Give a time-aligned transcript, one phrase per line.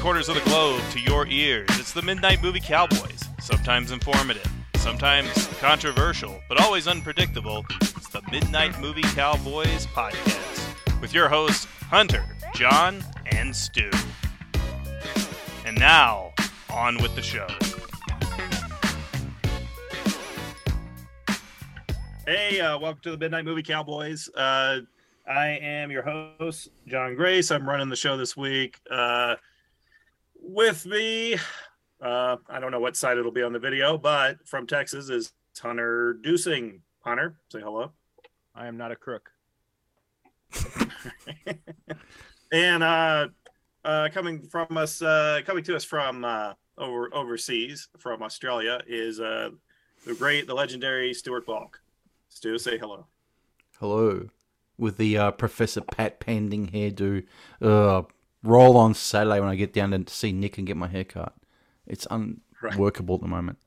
[0.00, 3.22] Corners of the globe to your ears, it's the Midnight Movie Cowboys.
[3.38, 7.66] Sometimes informative, sometimes controversial, but always unpredictable.
[7.82, 12.24] It's the Midnight Movie Cowboys podcast with your hosts, Hunter,
[12.54, 13.90] John, and Stu.
[15.66, 16.32] And now,
[16.72, 17.46] on with the show.
[22.24, 24.30] Hey, uh, welcome to the Midnight Movie Cowboys.
[24.34, 24.80] Uh,
[25.30, 27.50] I am your host, John Grace.
[27.50, 28.78] I'm running the show this week.
[28.90, 29.36] Uh,
[30.42, 31.34] with me,
[32.00, 35.32] uh, I don't know what side it'll be on the video, but from Texas is
[35.58, 36.80] Hunter Dusing.
[37.00, 37.92] Hunter, say hello.
[38.54, 39.30] I am not a crook.
[42.52, 43.28] and uh,
[43.84, 49.20] uh, coming from us, uh, coming to us from uh, over overseas, from Australia, is
[49.20, 49.50] uh,
[50.06, 51.80] the great, the legendary Stuart Balk.
[52.28, 53.06] Stu, say hello.
[53.78, 54.28] Hello.
[54.78, 57.24] With the uh, Professor Pat Pending hairdo.
[57.60, 58.02] Uh,
[58.42, 61.34] roll on Saturday when I get down to see Nick and get my hair cut.
[61.86, 63.58] It's unworkable at the moment.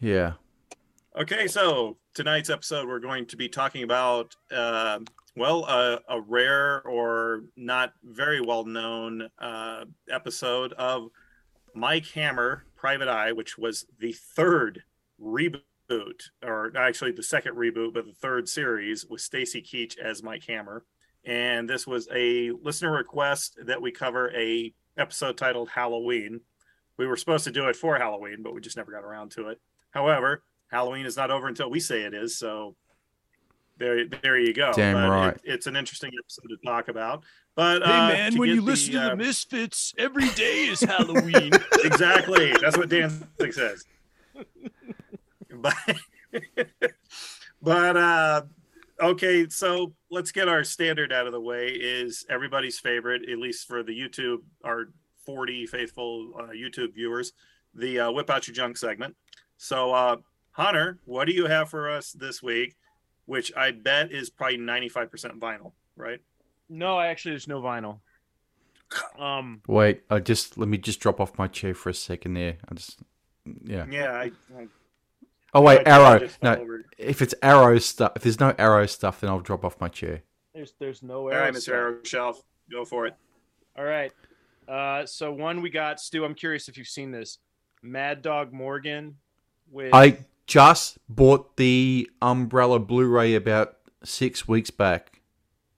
[0.00, 0.32] Yeah.
[1.16, 4.98] Okay, so tonight's episode, we're going to be talking about, uh,
[5.34, 11.08] well, uh, a rare or not very well known uh, episode of
[11.74, 14.82] Mike Hammer, Private Eye, which was the third
[15.22, 15.60] reboot,
[16.42, 20.84] or actually the second reboot, but the third series with Stacy Keach as Mike Hammer.
[21.26, 26.40] And this was a listener request that we cover a episode titled Halloween.
[26.96, 29.48] We were supposed to do it for Halloween, but we just never got around to
[29.48, 29.60] it.
[29.90, 32.38] However, Halloween is not over until we say it is.
[32.38, 32.76] So
[33.78, 34.72] there, there you go.
[34.72, 35.34] Damn but right.
[35.34, 37.24] It, it's an interesting episode to talk about.
[37.56, 40.66] But Hey uh, man, when get you the, listen to uh, the Misfits, every day
[40.66, 41.52] is Halloween.
[41.84, 43.84] exactly, that's what Danzig says.
[45.58, 45.74] But,
[47.62, 48.42] but uh,
[49.00, 51.68] okay, so let's get our standard out of the way.
[51.68, 54.90] Is everybody's favorite, at least for the YouTube, our
[55.24, 57.32] 40 faithful uh, YouTube viewers,
[57.74, 59.16] the uh, whip out your junk segment.
[59.56, 60.16] So, uh,
[60.52, 62.76] Hunter, what do you have for us this week?
[63.24, 66.20] Which I bet is probably 95% vinyl, right?
[66.68, 68.00] no, actually, there's no vinyl.
[69.18, 72.56] Um, Wait, I just let me just drop off my chair for a second there.
[72.68, 73.00] I just
[73.64, 73.84] yeah.
[73.90, 74.12] Yeah.
[74.12, 74.66] I, I,
[75.54, 76.28] Oh wait, I arrow.
[76.42, 76.84] No, over.
[76.98, 80.22] if it's arrow stuff, if there's no arrow stuff, then I'll drop off my chair.
[80.54, 81.60] there's there's no All arrow right, Mr.
[81.62, 81.74] stuff.
[81.74, 83.14] Arrow Shelf, go for it.
[83.78, 84.12] All right.
[84.68, 86.24] Uh, so one we got Stu.
[86.24, 87.38] I'm curious if you've seen this.
[87.82, 89.16] Mad Dog Morgan.
[89.70, 95.20] With I just bought the Umbrella Blu-ray about six weeks back.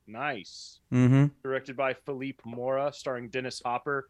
[0.07, 0.81] nice.
[0.93, 1.27] Mm-hmm.
[1.43, 4.09] Directed by Philippe Mora, starring Dennis Hopper.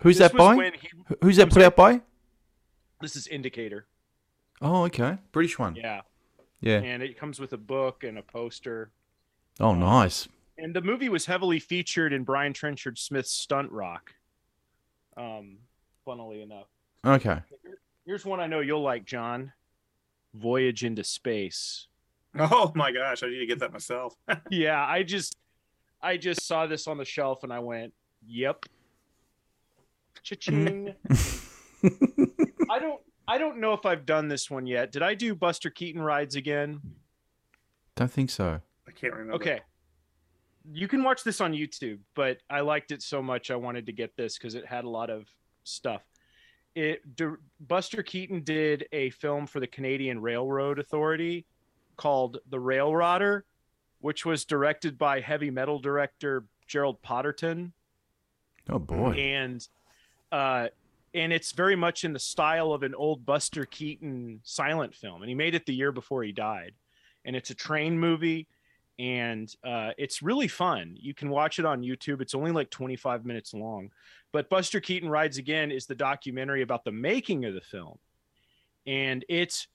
[0.00, 0.70] Who's This that was by?
[0.80, 0.88] he-
[1.22, 1.66] Who's that I'm put sorry?
[1.66, 2.00] out by?
[3.00, 3.86] this is Indicator.
[4.62, 5.74] Oh, okay, British one.
[5.76, 6.00] Yeah,
[6.60, 6.78] Yeah.
[6.78, 8.90] and it comes with a book and a poster.
[9.60, 10.28] Oh, nice.
[10.58, 14.14] And the movie was heavily featured in Brian Trenchard Smith's Stunt Rock.
[15.16, 15.58] Um,
[16.04, 16.68] funnily enough.
[17.04, 17.40] Okay.
[18.06, 19.52] Here's one I know you'll like, John.
[20.34, 21.88] Voyage into Space.
[22.38, 24.14] Oh my gosh, I need to get that myself.
[24.50, 25.36] yeah, I just
[26.00, 27.92] I just saw this on the shelf and I went,
[28.26, 28.64] "Yep."
[30.22, 30.94] Cha-ching.
[32.70, 34.92] I don't I don't know if I've done this one yet.
[34.92, 36.80] Did I do Buster Keaton rides again?
[37.96, 38.60] Don't think so.
[38.86, 39.34] I can't remember.
[39.34, 39.60] Okay.
[40.72, 43.92] You can watch this on YouTube, but I liked it so much I wanted to
[43.92, 45.26] get this because it had a lot of
[45.64, 46.02] stuff.
[46.74, 47.26] It D-
[47.60, 51.44] Buster Keaton did a film for the Canadian Railroad Authority
[51.96, 53.42] called The Railrodder,
[54.00, 57.72] which was directed by heavy metal director Gerald Potterton
[58.70, 59.10] Oh boy.
[59.12, 59.66] and
[60.30, 60.68] uh
[61.14, 65.28] and it's very much in the style of an old Buster Keaton silent film and
[65.28, 66.72] he made it the year before he died
[67.24, 68.48] and it's a train movie
[68.98, 73.24] and uh it's really fun you can watch it on YouTube it's only like 25
[73.24, 73.90] minutes long
[74.32, 77.98] but Buster Keaton Rides Again is the documentary about the making of the film
[78.86, 79.66] and it's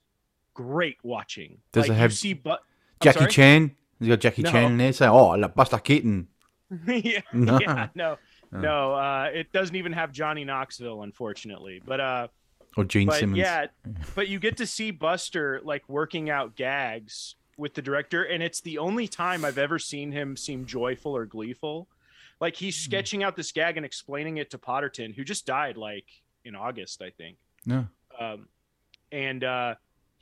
[0.54, 2.60] great watching Does it Like, you have see but
[3.00, 3.26] Jackie?
[3.26, 3.76] Chan.
[4.00, 4.50] You got Jackie No.
[4.50, 6.28] Chan in there saying, "Oh, I love Buster Keaton."
[6.86, 7.58] yeah, No.
[7.60, 8.16] yeah, no,
[8.52, 8.58] Oh.
[8.58, 8.94] no.
[8.94, 11.82] Uh, it doesn't even have Johnny Knoxville, unfortunately.
[11.84, 12.28] But uh,
[12.76, 13.38] Or Gene but Simmons.
[13.38, 13.66] yeah,
[14.14, 18.60] but you get to see Buster like working out gags with the director, and it's
[18.60, 21.88] the only time I've ever seen him seem joyful or gleeful.
[22.40, 22.90] Like he's Hmm.
[22.90, 26.06] sketching out this gag and explaining it to Potterton, who just died like
[26.44, 27.36] in August, I think.
[27.66, 27.86] No.
[28.18, 28.48] Um,
[29.12, 29.74] and uh,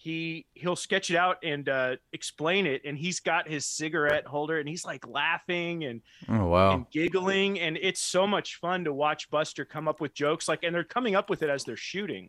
[0.07, 4.61] he he'll sketch it out and uh, explain it, and he's got his cigarette holder,
[4.61, 6.75] and he's like laughing and Oh wow.
[6.75, 10.63] and giggling and it's so much fun to watch buster come up with jokes like
[10.63, 12.29] and they're coming up with it as they're shooting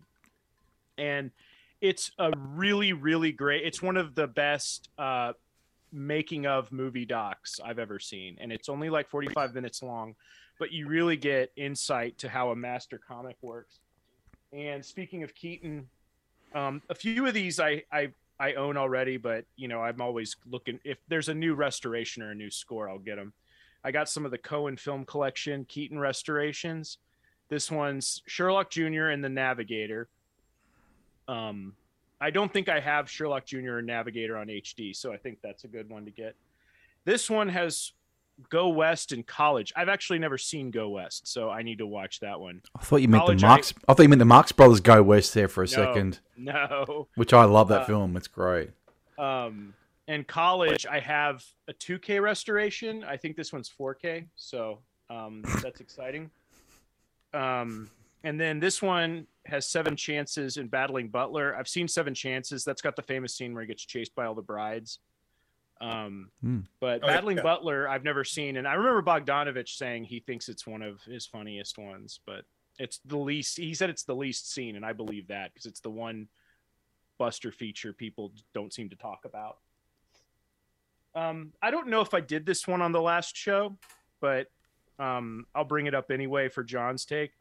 [0.97, 1.29] and
[1.79, 5.33] it's a really really great it's one of the best uh
[5.91, 10.15] making of movie docs I've ever seen, and it's only like 45 minutes long,
[10.59, 13.79] but you really get insight to how a master comic works.
[14.51, 15.87] And speaking of Keaton,
[16.53, 18.09] um, a few of these I, I
[18.39, 22.31] I own already, but you know I'm always looking if there's a new restoration or
[22.31, 23.33] a new score, I'll get them.
[23.83, 26.97] I got some of the Cohen Film Collection Keaton restorations.
[27.49, 29.07] This one's Sherlock Jr.
[29.07, 30.09] and the Navigator.
[31.27, 31.73] Um,
[32.19, 33.77] I don't think I have Sherlock Jr.
[33.77, 36.35] or Navigator on HD, so I think that's a good one to get.
[37.05, 37.93] This one has
[38.49, 39.73] Go West and College.
[39.75, 42.61] I've actually never seen Go West, so I need to watch that one.
[42.79, 43.73] I thought you meant College, the Marx.
[43.87, 43.93] I...
[43.93, 45.69] thought you meant the Marx Brothers Go West there for a No.
[45.71, 47.07] second, No.
[47.15, 48.15] which I love that Uh, film.
[48.17, 48.71] It's great.
[49.17, 49.73] Um,
[50.07, 53.03] and College, I have a 2K restoration.
[53.03, 54.79] I think this one's 4K, so
[55.09, 56.29] um, that's exciting.
[57.33, 57.89] Um,
[58.23, 61.55] and then this one has seven chances in battling Butler.
[61.55, 62.63] I've seen seven chances.
[62.63, 64.99] That's got the famous scene where he gets chased by all the brides.
[65.79, 66.59] Um, Hmm.
[66.79, 67.43] But Oh, battling yeah.
[67.43, 71.25] Butler, I've never seen, and I remember Bogdanovich saying he thinks it's one of his
[71.25, 72.45] funniest ones, but
[72.79, 73.57] it's the least.
[73.57, 76.27] He said it's the least seen, and I believe that because it's the one
[77.17, 79.57] Buster feature people don't seem to talk about.
[81.15, 83.75] Um, I don't know if I did this one on the last show,
[84.21, 84.51] but
[84.99, 87.31] um, I'll bring it up anyway for John's take.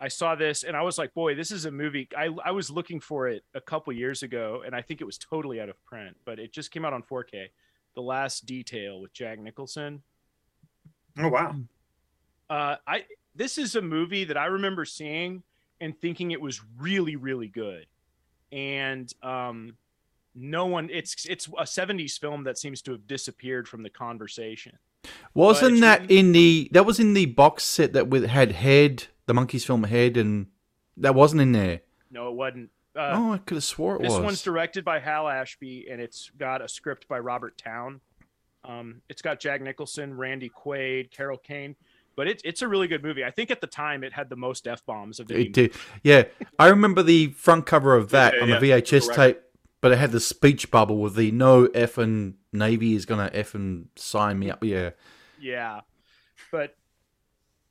[0.00, 2.08] I saw this and I was like, boy, this is a movie.
[2.16, 5.18] I, I was looking for it a couple years ago and I think it was
[5.18, 7.48] totally out of print, but it just came out on 4K.
[7.94, 10.02] The Last Detail with Jack Nicholson.
[11.18, 11.56] Oh wow.
[12.48, 13.04] Uh, I
[13.34, 15.42] this is a movie that I remember seeing
[15.80, 17.86] and thinking it was really really good,
[18.52, 19.76] and um,
[20.34, 20.88] no one.
[20.90, 24.78] It's it's a '70s film that seems to have disappeared from the conversation.
[25.34, 26.68] Wasn't that written- in the?
[26.72, 30.46] That was in the box set that with had Head, the Monkees film Head, and
[30.96, 31.82] that wasn't in there.
[32.10, 32.70] No, it wasn't.
[32.96, 34.18] Uh, oh, I could have swore it this was.
[34.18, 38.00] This one's directed by Hal Ashby, and it's got a script by Robert Towne.
[38.64, 41.76] Um, it's got Jack Nicholson, Randy Quaid, Carol Kane,
[42.16, 43.24] but it's it's a really good movie.
[43.24, 45.74] I think at the time it had the most f bombs of any It did.
[46.02, 46.24] Yeah,
[46.58, 49.14] I remember the front cover of that Yeah, on yeah, the VHS correct.
[49.16, 49.40] tape,
[49.80, 53.54] but it had the speech bubble with the no f and Navy is gonna f
[53.54, 54.64] and sign me up.
[54.64, 54.90] Yeah,
[55.40, 55.82] Yeah.
[56.50, 56.76] But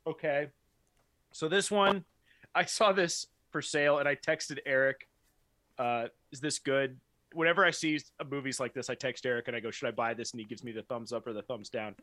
[0.06, 0.48] okay.
[1.32, 2.04] So this one,
[2.54, 5.08] I saw this for sale and I texted Eric,
[5.78, 6.98] uh, is this good?
[7.32, 9.92] Whenever I see a movies like this, I text Eric and I go, should I
[9.92, 10.32] buy this?
[10.32, 11.94] And he gives me the thumbs up or the thumbs down.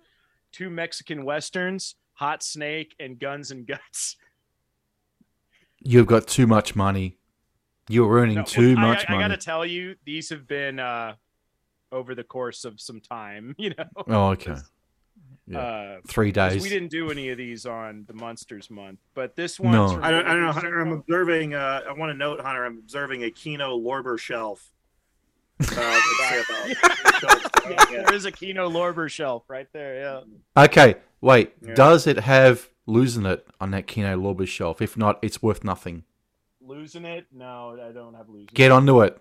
[0.54, 4.16] Two Mexican westerns, Hot Snake and Guns and Guts.
[5.80, 7.18] you've got too much money.
[7.90, 9.24] You're earning No, too I- much I, I, money.
[9.30, 11.16] gotta tell you, these have been uh,
[11.92, 13.56] over the course of some time.
[13.60, 14.56] You know, Oh, okay.
[15.50, 15.60] Yeah.
[15.60, 16.64] uh, Three 'cause days.
[16.64, 19.72] we didn't do any of these on the Monsters month, but this one.
[19.72, 19.86] No.
[20.02, 20.80] I don't, I don't know, Hunter.
[20.82, 21.54] I'm observing.
[21.54, 22.66] Uh, I want to note, Hunter.
[22.66, 24.72] I'm observing a Kino Lorber shelf.
[25.60, 26.70] Uh, let's say about-
[27.70, 28.04] yeah, yeah.
[28.04, 29.96] there is a Kino Lorber shelf right there.
[30.56, 30.64] Yeah.
[30.66, 31.54] Okay, wait.
[31.66, 31.74] Yeah.
[31.74, 34.82] Does it have losing it on that Kino Lorber shelf?
[34.82, 36.04] If not, it's worth nothing.
[36.62, 37.26] Losing it?
[37.32, 38.50] No, I don't have losing.
[38.50, 38.54] It.
[38.54, 39.18] Get onto it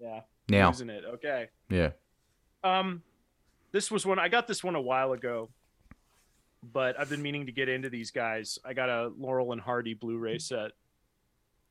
[0.00, 0.20] Yeah.
[0.48, 0.68] now.
[0.68, 1.04] Losing it.
[1.14, 1.48] Okay.
[1.70, 1.90] Yeah.
[2.64, 3.02] Um,
[3.72, 5.48] this was one I got this one a while ago,
[6.62, 8.58] but I've been meaning to get into these guys.
[8.64, 10.72] I got a Laurel and Hardy Blu-ray set.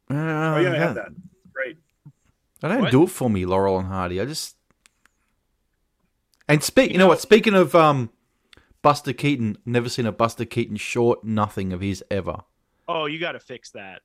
[0.09, 1.09] Uh, Oh yeah, I have that.
[1.53, 1.77] Great.
[2.61, 2.91] They don't What?
[2.91, 4.19] do it for me, Laurel and Hardy.
[4.19, 4.55] I just
[6.47, 6.91] and speak.
[6.91, 7.21] You know what?
[7.21, 8.09] Speaking of um,
[8.81, 11.23] Buster Keaton, never seen a Buster Keaton short.
[11.23, 12.37] Nothing of his ever.
[12.87, 14.01] Oh, you got to fix that.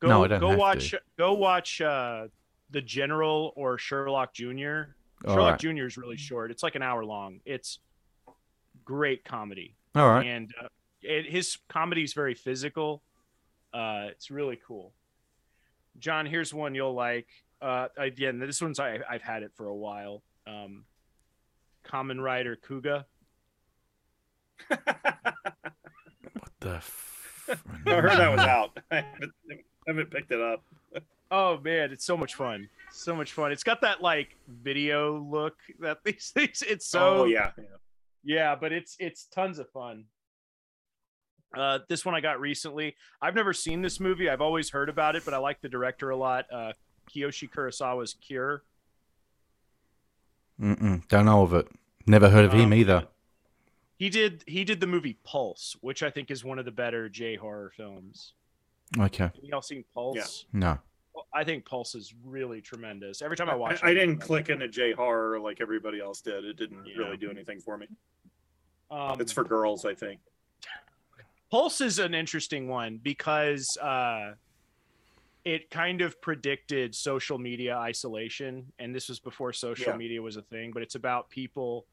[0.00, 0.90] Go, No, I don't go have watch.
[0.92, 1.00] to.
[1.18, 2.28] Go watch uh,
[2.70, 4.44] the General or Sherlock Jr.
[5.26, 5.58] Sherlock right.
[5.58, 5.84] Jr.
[5.86, 6.50] is really short.
[6.52, 7.40] It's like an hour long.
[7.44, 7.80] It's
[8.84, 9.74] great comedy.
[9.94, 10.26] All right.
[10.26, 10.68] and uh,
[11.02, 13.02] it, his comedy is very physical.
[13.72, 14.92] Uh, it's really cool.
[15.98, 17.26] John, here's one you'll like.
[17.60, 20.22] Uh, again, this one's I, I've had it for a while.
[20.46, 20.84] Um,
[21.86, 23.04] Kamen Rider Kuuga.
[24.68, 26.76] What the?
[26.76, 27.48] F-
[27.86, 28.78] I heard that was out.
[28.90, 29.32] I haven't,
[29.86, 30.62] haven't picked it up.
[31.32, 32.68] Oh man, it's so much fun.
[32.90, 33.52] So much fun.
[33.52, 36.60] It's got that like video look that these things.
[36.66, 37.52] It's so oh yeah.
[37.56, 37.64] yeah.
[38.22, 40.04] Yeah, but it's it's tons of fun.
[41.56, 42.94] Uh, this one I got recently.
[43.20, 44.28] I've never seen this movie.
[44.30, 46.46] I've always heard about it, but I like the director a lot.
[46.52, 46.72] Uh,
[47.12, 48.62] Kiyoshi Kurosawa's Cure.
[50.60, 51.68] Mm-mm, don't know of it.
[52.06, 53.08] Never heard of him Um, either.
[53.96, 57.08] He did he did the movie Pulse, which I think is one of the better
[57.08, 58.34] J horror films.
[58.98, 59.24] Okay.
[59.24, 60.46] Have y'all seen Pulse?
[60.52, 60.78] No.
[61.32, 63.22] I think Pulse is really tremendous.
[63.22, 66.20] Every time I watch, I it, I didn't click into J horror like everybody else
[66.20, 66.44] did.
[66.44, 66.98] It didn't Yeah.
[66.98, 67.86] really do anything for me.
[68.90, 70.20] Um, It's for girls, I think.
[71.50, 74.34] Pulse is an interesting one because uh,
[75.44, 79.96] it kind of predicted social media isolation, and this was before social Yeah.
[79.96, 80.70] media was a thing.
[80.72, 81.86] But it's about people.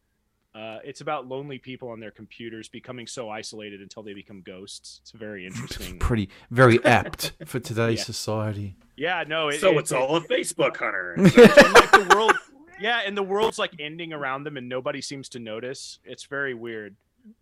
[0.58, 5.00] Uh, it's about lonely people on their computers becoming so isolated until they become ghosts.
[5.04, 6.00] It's very interesting.
[6.00, 8.04] Pretty, very apt for today's Yeah.
[8.06, 8.76] society.
[8.96, 9.50] yeah, no.
[9.50, 11.14] It, so it- it's all a Facebook hunter.
[11.18, 12.34] and like the world
[12.80, 16.54] yeah and the world's like ending around them and nobody seems to notice it's very
[16.54, 16.96] weird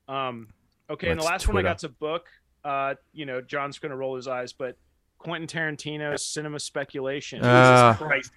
[0.08, 0.48] um
[0.90, 1.70] okay and the That's last one i Twitter.
[1.74, 2.26] got's a book
[2.64, 4.78] uh you know john's gonna roll his eyes but
[5.20, 8.32] quentin tarantino's cinema speculation Uh, Christ.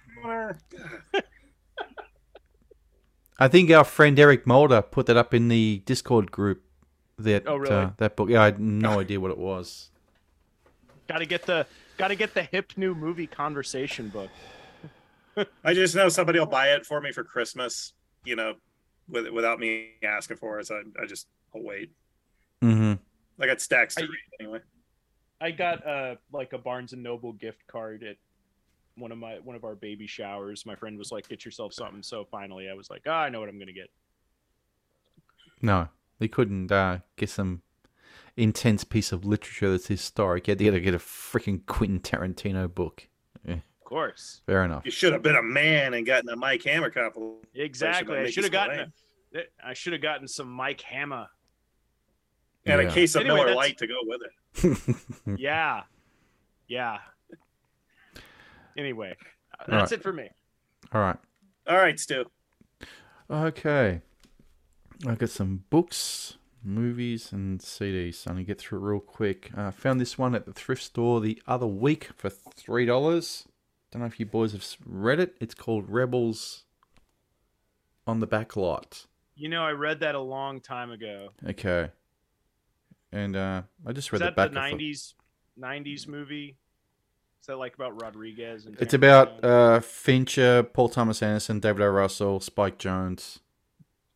[3.39, 6.63] I think our friend Eric Mulder put that up in the Discord group.
[7.17, 7.73] That Oh, really?
[7.75, 8.29] uh, that book.
[8.29, 9.91] Yeah, I had no idea what it was.
[11.07, 11.65] gotta get the
[11.97, 14.29] gotta get the hip new movie conversation book
[15.63, 17.93] I just know somebody will buy it for me for Christmas,
[18.25, 18.55] you know,
[19.07, 20.67] with, without me asking for it.
[20.67, 21.91] So I, I just I'll wait.
[22.61, 22.93] hmm
[23.39, 24.59] I got stacks to I- read anyway.
[25.41, 28.17] i got uh like a barnes and noble gift card at
[28.99, 32.03] one of my one of our baby showers my friend was like get yourself something
[32.03, 33.89] so finally i was like oh, i know what i'm gonna get
[35.61, 35.89] No,
[36.19, 37.61] they couldn't uh, get some
[38.37, 40.45] intense piece of literature that's historic.
[40.45, 43.07] They had to get a freaking Quentin Tarantino book.
[43.47, 43.53] Eh.
[43.53, 44.83] of course Fair enough.
[44.85, 47.41] You should have been a man and gotten a Mike Hammer couple.
[47.53, 48.17] Exactly.
[48.17, 48.75] I should have gotten.
[48.75, 48.87] smile.
[49.35, 51.27] A, eh, I should have gotten some Mike Hammer.
[52.65, 52.87] And Yeah.
[52.87, 54.29] a case of Anyway, Miller that's- Lite to go with it.
[55.39, 55.83] Yeah,
[56.67, 56.99] yeah.
[58.77, 59.15] Anyway,
[59.59, 59.91] uh, that's Alright.
[59.91, 60.29] it for me.
[60.93, 61.17] All right.
[61.67, 62.25] All right, Stu.
[63.29, 64.01] Okay.
[65.07, 68.15] I got some books, movies, and CDs.
[68.15, 69.51] So I'm gonna get through it real quick.
[69.55, 73.47] I found this one at the thrift store the other week for three dollars.
[73.91, 75.35] Don't know if you boys have read it.
[75.39, 76.63] It's called Rebels
[78.05, 79.05] on the Back Lot.
[79.35, 81.29] You know, I read that a long time ago.
[81.47, 81.89] Okay.
[83.11, 84.51] And uh, I just Is read the that back.
[84.51, 85.13] the I thought- '90s
[85.59, 86.57] '90s movie?
[87.41, 88.65] Is that like about Rodriguez?
[88.65, 91.87] And It's about uh, Fincher, Paul Thomas Anderson, David O.
[91.87, 93.39] Russell, Spike Jonze,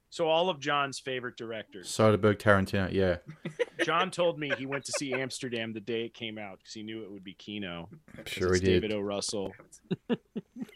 [0.09, 1.87] so all of John's favorite directors.
[1.89, 2.91] Soderbergh, Tarantino.
[2.91, 3.17] Yeah,
[3.83, 6.83] John told me he went to see Amsterdam the day it came out because he
[6.83, 7.89] knew it would be Kino.
[8.25, 8.81] sure he did.
[8.81, 8.99] David O.
[8.99, 9.53] Russell.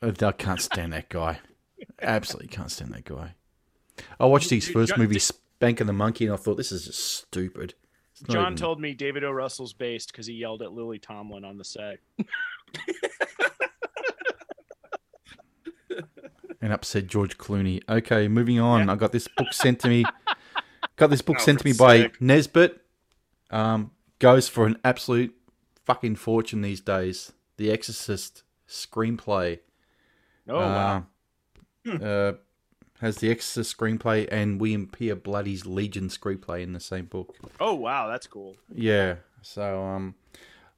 [0.02, 1.40] I can't stand that guy.
[2.02, 3.36] Absolutely can't stand that guy.
[4.20, 7.76] I watched his first movie, Spanking the Monkey, and I thought this is just stupid.
[8.30, 9.32] John even- told me David O.
[9.32, 12.00] Russell's based because he yelled at Lily Tomlin on the set.
[16.62, 17.82] and upset George Clooney.
[17.88, 18.88] Okay, moving on.
[18.88, 18.94] Yeah.
[18.94, 20.06] I got this book sent to me.
[20.96, 22.20] Got this book Oh, sent to me by sick.
[22.20, 22.82] Nesbit.
[23.52, 25.36] Um, goes for an absolute
[25.86, 27.34] fucking fortune these days.
[27.58, 29.60] The Exorcist screenplay.
[30.50, 31.06] Oh wow!
[31.88, 32.34] Uh, uh,
[33.00, 37.36] has the Exorcist screenplay and William Peter Blatty's Legion screenplay in the same book.
[37.60, 38.56] Oh wow, that's cool.
[38.74, 39.16] Yeah.
[39.42, 40.16] So um,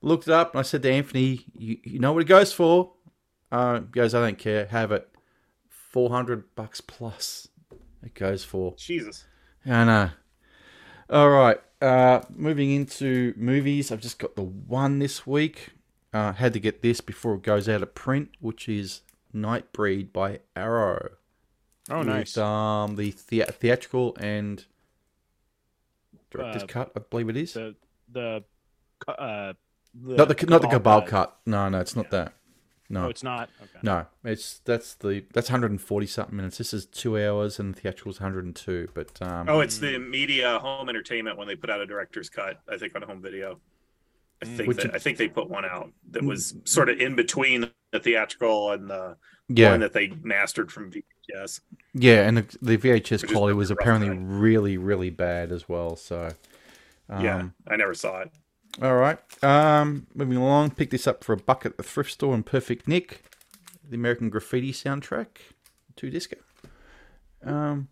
[0.01, 2.93] looked it up and I said to Anthony, "You, you know what it goes for?"
[3.51, 4.65] Uh, he goes, "I don't care.
[4.65, 5.07] Have it.
[5.69, 7.47] Four hundred bucks plus.
[8.03, 9.25] It goes for." Jesus.
[9.65, 10.09] I know.
[11.09, 11.59] All right.
[11.81, 15.69] Uh, moving into movies, I've just got the one this week.
[16.13, 19.01] Uh, had to get this before it goes out of print, which is
[19.33, 21.11] Nightbreed by Arrow.
[21.89, 22.37] Oh With, nice.
[22.37, 24.65] um, the, thea- theatrical and
[26.31, 27.53] director's Uh, cut, I believe it is.
[27.53, 27.75] the
[28.11, 28.43] the
[29.07, 29.53] uh
[29.93, 31.09] the not the not the Cabal cut.
[31.09, 31.39] cut.
[31.45, 32.33] No, no, it's not that.
[32.91, 33.49] No, Oh, it's not.
[33.61, 33.79] Okay.
[33.83, 36.57] no, it's that's the that's 140 something minutes.
[36.57, 38.89] This is two hours, and the theatrical's 102.
[38.93, 42.61] But um, Oh, it's the media home entertainment when they put out a director's cut.
[42.71, 43.59] I think on home video.
[44.41, 46.99] I think Which that, it- I think they put one out that was sort of
[46.99, 49.17] in between the theatrical and the
[49.49, 51.03] yeah, one that they mastered from VHS.
[51.93, 54.17] Yeah, and the, the VHS Which quality was apparently cut.
[54.21, 55.95] really, really bad as well.
[55.95, 56.29] So,
[57.09, 58.31] um, yeah, I never saw it.
[58.81, 59.17] All right.
[59.43, 62.87] Um, moving along, pick this up for a buck at the thrift store in Perfect
[62.87, 63.23] Nick,
[63.87, 65.27] the American Graffiti soundtrack,
[65.95, 66.37] two disco.
[67.43, 67.87] Um,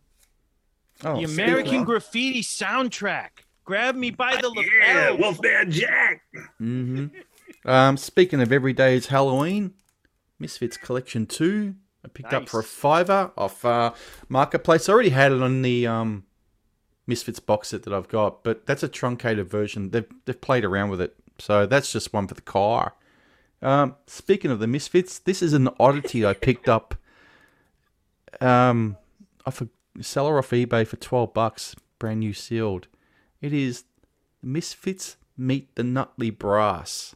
[1.03, 3.29] oh, The American of- Graffiti soundtrack.
[3.65, 4.63] Grab me by the lapel.
[4.81, 6.21] Yeah, Wolfman Jack.
[6.61, 7.07] Mm-hmm.
[7.69, 9.73] Um, speaking of every day is Halloween,
[10.39, 11.75] Misfits Collection Two.
[12.07, 13.93] I picked up for a fiver off uh,
[14.29, 14.87] Marketplace.
[14.87, 16.23] I already had it on the um,
[17.05, 19.91] Misfits box set that I've got, but that's a truncated version.
[19.91, 22.95] They've they've played around with it, so that's just one for the car.
[23.61, 26.95] Um, speaking of the Misfits, this is an oddity I picked up
[28.39, 28.95] um,
[29.45, 29.67] off a
[30.01, 32.87] seller off eBay for twelve bucks, brand new sealed.
[33.41, 33.83] It is
[34.41, 37.15] Misfits meet the Nutley Brass.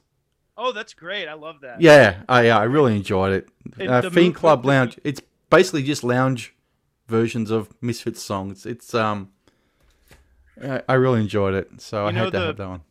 [0.57, 1.27] Oh, that's great.
[1.27, 1.81] I love that.
[1.81, 3.49] Yeah, I yeah, I really enjoyed it.
[3.79, 4.99] And Uh, Fiend Club the- Lounge.
[5.03, 6.53] It's basically just lounge
[7.07, 8.65] versions of Misfits songs.
[8.65, 9.31] It's um,
[10.61, 12.81] I, I really enjoyed it, so I You know had to the- have that one.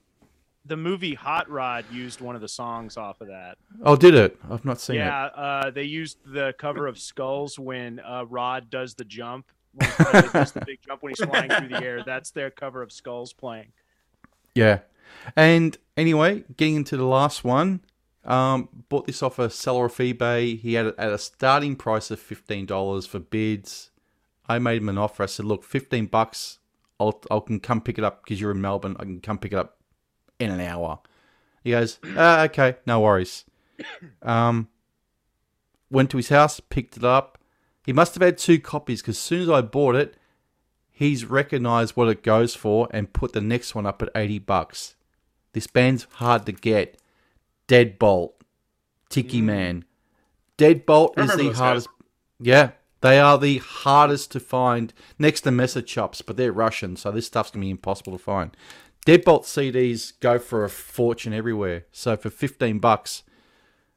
[0.65, 3.59] the movie Hot Rod used one of the songs off of that.
[3.83, 4.39] Oh, did it?
[4.51, 5.33] I've not seen yeah, it.
[5.37, 9.47] uh, they used the cover of Skulls when uh, Rod does the jump.
[9.75, 12.03] When he does the big jump when he's flying through the air.
[12.05, 13.73] That's their cover of Skulls playing.
[14.55, 14.81] Yeah.
[15.37, 17.81] And anyway, getting into the last one,
[18.25, 20.59] um, bought this off a seller off eBay.
[20.59, 23.91] He had it at a starting price of fifteen dollars for bids.
[24.49, 25.23] I made him an offer.
[25.23, 26.59] I said, "Look, fifteen bucks.
[26.99, 28.97] I'll I can come pick it up because you're in Melbourne.
[28.99, 29.79] I can come pick it up
[30.39, 31.01] in an hour."
[31.65, 33.45] He goes, ah, "Okay, no worries."
[34.23, 34.69] Um,
[35.91, 37.39] went to his house, picked it up.
[37.85, 40.17] He must have had two copies because as soon as I bought it,
[40.91, 44.95] he's recognized what it goes for and put the next one up at 80 bucks.
[45.53, 46.99] This band's hard to get.
[47.69, 48.33] Deadbolt,
[49.09, 49.85] Tiki Man.
[50.59, 51.89] Deadbolt is the hardest.
[52.39, 57.11] Yeah, they are the hardest to find next to Messer Chups, but they're Russian, so
[57.11, 58.57] this stuff's gonna be impossible to find.
[59.07, 61.87] Deadbolt CDs go for a fortune everywhere.
[61.93, 63.23] So for 15 bucks,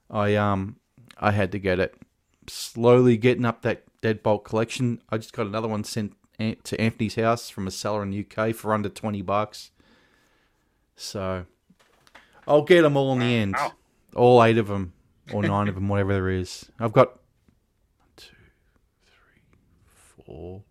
[0.10, 0.78] I um
[1.18, 1.96] I had to get it.
[2.48, 5.02] Slowly getting up that Deadbolt collection.
[5.10, 8.56] I just got another one sent to Anthony's house from a seller in the UK
[8.56, 9.72] for under 20 bucks.
[10.96, 11.46] So
[12.48, 13.56] I'll get them all in the end.
[14.16, 14.94] All eight of them
[15.32, 16.70] or nine of them, whatever there is.
[16.80, 17.20] I've got
[18.18, 18.36] two,
[19.06, 19.42] three,
[20.26, 20.64] four,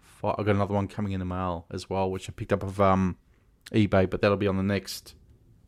[0.00, 0.36] five.
[0.38, 2.80] I've got another one coming in the mail as well, which I picked up of
[2.80, 3.16] um
[3.72, 5.14] eBay, but that'll be on the next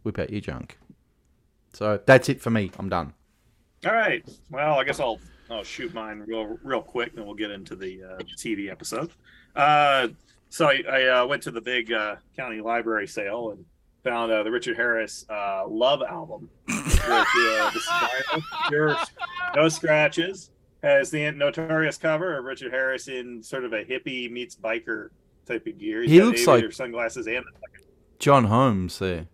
[0.02, 0.78] Whip Out Your Junk.
[1.72, 2.70] So that's it for me.
[2.78, 3.14] I'm done.
[3.84, 4.26] All right.
[4.50, 7.76] Well, I guess I'll I'll shoot mine real real quick, and then we'll get into
[7.76, 9.10] the uh, TV episode.
[9.54, 10.08] Uh,
[10.48, 13.64] so I, I uh, went to the big uh, county library sale and
[14.04, 18.96] found uh, the Richard Harris uh, Love album, which uh, this is vinyl, pure,
[19.56, 20.50] no scratches.
[20.82, 25.08] Has the notorious cover of Richard Harris in sort of a hippie meets biker
[25.46, 26.02] type of gear.
[26.02, 27.42] He's He looks like- sunglasses and
[28.18, 29.26] John Holmes there.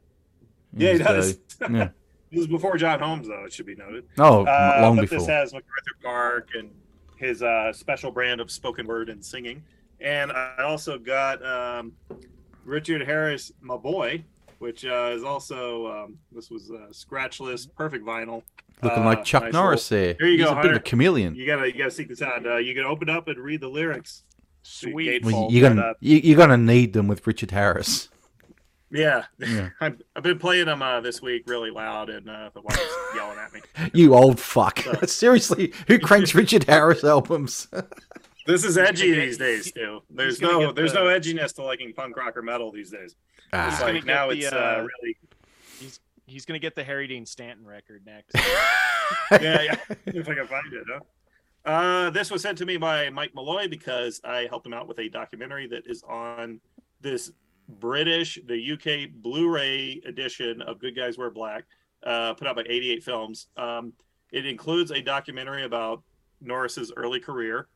[0.73, 1.39] yeah, he does.
[1.61, 1.89] Yeah.
[2.31, 3.45] this was before John Holmes, though.
[3.45, 4.05] It should be noted.
[4.19, 5.19] Oh, Uh, long but before.
[5.19, 6.71] this has MacArthur Park and
[7.17, 9.63] his uh, special brand of spoken word and singing.
[10.01, 11.93] And I also got um,
[12.65, 14.25] Richard Harris, my boy,
[14.61, 18.43] which uh, is also um, this was uh, scratchless, perfect vinyl.
[18.83, 20.15] Looking Uh, like Chuck nice Norris there.
[20.19, 21.35] Here you He's go, a bit of a chameleon.
[21.35, 22.47] You gotta you gotta seek this out.
[22.47, 24.23] Uh, you can open up and read the lyrics.
[24.63, 25.25] Sweet.
[25.25, 25.97] Well, you're gonna up.
[26.01, 28.09] you, you're gonna need them with Richard Harris.
[28.93, 29.69] Yeah, Yeah.
[29.81, 32.83] I've, I've been playing them uh, this week really loud, and uh, the wife's
[33.15, 33.61] yelling at me.
[33.95, 34.81] You old fuck.
[34.81, 37.69] So- Seriously, who cranks Richard Harris albums?
[38.47, 40.01] This is edgy these days too.
[40.11, 43.15] There's no there's the- no edginess to liking punk rock or metal these days.
[43.53, 43.77] It's Ah.
[43.81, 45.17] gonna like now the, it's uh, uh, really
[46.27, 48.35] He's gonna get the Harry Dean Stanton record next.
[49.33, 49.77] yeah, yeah.
[50.07, 51.01] if I can find it, huh?
[51.65, 55.01] Uh, this was sent to me by Mike Malloy because I helped him out with
[55.01, 56.61] a documentary that is on
[57.01, 57.33] this
[57.69, 61.65] British, the UK Blu-ray edition of Good Guys Wear Black,
[62.05, 63.49] uh, put out by 88 Films.
[63.57, 63.93] Um,
[64.33, 66.03] it includes a documentary about
[66.41, 67.67] Norris's early career,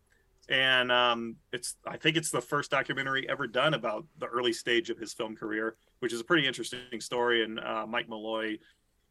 [0.48, 4.90] and um, it's I think it's the first documentary ever done about the early stage
[4.90, 7.44] of his film career, which is a pretty interesting story.
[7.44, 8.58] And uh, Mike Malloy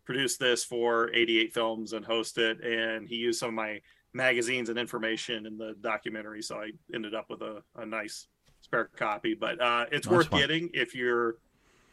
[0.05, 3.81] produced this for 88 Films and hosted, and he used some of my
[4.13, 6.41] magazines and information in the documentary.
[6.41, 8.27] So I ended up with a, a nice
[8.61, 9.33] spare copy.
[9.33, 10.41] But uh, it's Nice worth one.
[10.41, 11.37] getting if you're.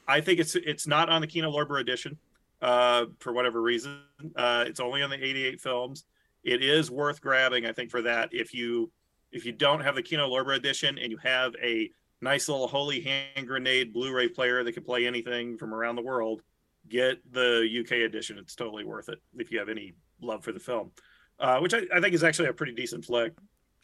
[0.09, 2.19] I think it's it's not on the Kino Lorber edition
[2.63, 4.01] uh, for whatever reason.
[4.37, 6.05] Uh, it's only on the 88 Films.
[6.43, 8.91] It is worth grabbing, I think, for that if you
[9.33, 11.91] if you don't have the Kino Lorber edition and you have a
[12.21, 16.43] nice little holy hand grenade Blu-ray player that can play anything from around the world,
[16.89, 18.39] get the UK edition.
[18.39, 20.91] It's totally worth it if you have any love for the film,
[21.39, 23.33] uh, which I, I think is actually a pretty decent flick.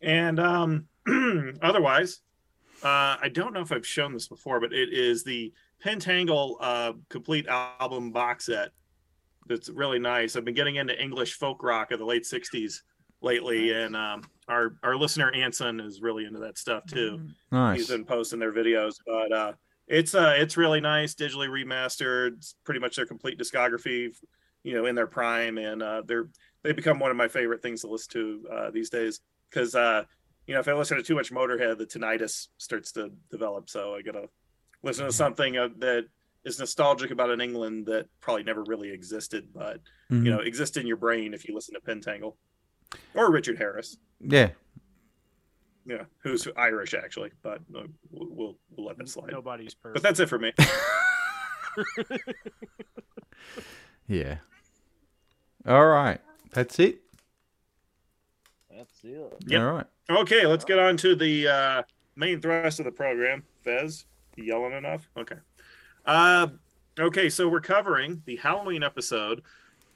[0.03, 0.87] And um,
[1.63, 2.21] otherwise,
[2.83, 5.53] uh, I don't know if I've shown this before, but it is the
[5.85, 8.71] Pentangle uh, complete album box set.
[9.49, 10.37] That's really nice.
[10.37, 12.83] I've been getting into English folk rock of the late '60s
[13.23, 17.21] lately, and um, our our listener Anson is really into that stuff too.
[17.77, 19.53] He's been posting their videos but uh
[19.89, 22.37] it's uh it's really nice digitally remastered.
[22.37, 24.15] It's pretty much their complete discography
[24.63, 26.29] you know in their prime and uh they're
[26.63, 29.21] they become one of my favorite things to listen to uh these days.
[29.51, 30.03] Because uh
[30.47, 33.95] you know if i listen to too much motorhead the tinnitus starts to develop so
[33.97, 34.29] i gotta
[34.85, 36.05] listen to something uh, that
[36.45, 40.25] is nostalgic about an england that probably never really existed but Mhm.
[40.25, 42.37] you know exists in your brain if you listen to pentangle
[43.15, 44.49] or richard harris yeah.
[45.85, 49.95] yeah who's irish actually but uh, we'll, we'll we'll let that slide Nobody's perfect.
[49.95, 50.53] but that's it for me.
[54.09, 54.37] Yeah.
[55.67, 56.21] All right.
[56.53, 57.01] That's it.
[58.71, 59.35] That's it.
[59.47, 59.61] Yep.
[59.61, 59.87] All right.
[60.09, 61.83] Okay, let's get on to the uh,
[62.15, 63.43] main thrust of the program.
[63.63, 65.09] Fez, yelling enough?
[65.17, 65.37] Okay.
[66.05, 66.49] Uh,
[66.99, 69.43] Okay, so we're covering the Halloween episode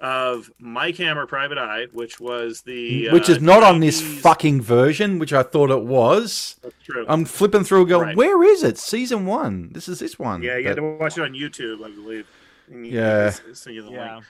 [0.00, 4.62] of Mike Hammer Private Eye, which was the which uh, is not on this fucking
[4.62, 6.56] version, which I thought it was.
[6.62, 7.04] That's true.
[7.08, 8.16] I'm flipping through, going, Right.
[8.16, 8.78] where is it?
[8.78, 9.70] Season one.
[9.72, 10.42] This is this one.
[10.42, 12.26] yeah, you But- had to watch it on YouTube, I believe.
[12.70, 13.30] You- Yeah.
[13.52, 14.00] send you the link.
[14.00, 14.20] Yeah.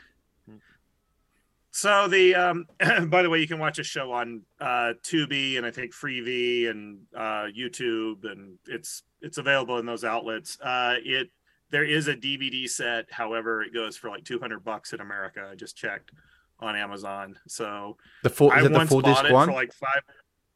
[1.73, 2.67] So the um,
[3.09, 6.69] by the way, you can watch a show on uh, Tubi and I think Freevee
[6.69, 10.59] and uh, YouTube, and it's it's available in those outlets.
[10.61, 11.29] Uh, it
[11.71, 15.49] there is a DVD set, however, it goes for like two hundred bucks in America.
[15.51, 16.13] I just checked
[16.61, 17.39] on Amazon.
[17.49, 19.49] So the full, is that the full disc one?
[19.49, 20.03] for like five.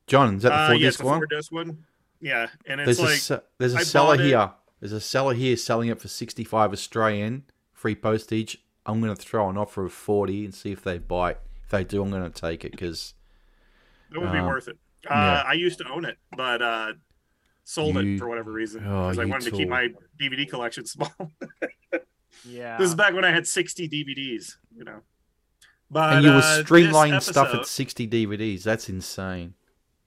[0.07, 1.19] John, is that the Uh, full yeah, disc the one?
[1.21, 1.85] four disc one.
[2.21, 4.51] Yeah, and it's There's a like se- there's a I seller here.
[4.81, 8.59] There's a seller here selling it for 65 Australian, free postage.
[8.87, 11.39] I'm going to throw an offer of 40 and see if they bite.
[11.65, 13.15] If they do, I'm going to take it because
[14.15, 14.77] it would be um, worth it.
[15.09, 15.43] Uh, yeah.
[15.47, 16.93] I used to own it, but uh,
[17.65, 19.89] sold You- it for whatever reason Oh, because I you wanted to keep my
[20.21, 21.13] DVD collection small.
[22.47, 22.77] Yeah.
[22.77, 25.01] This is back when I had 60 DVDs, you know.
[25.91, 28.63] But and you were uh, this streamlining stuff at 60 DVDs.
[28.65, 29.55] That's insane.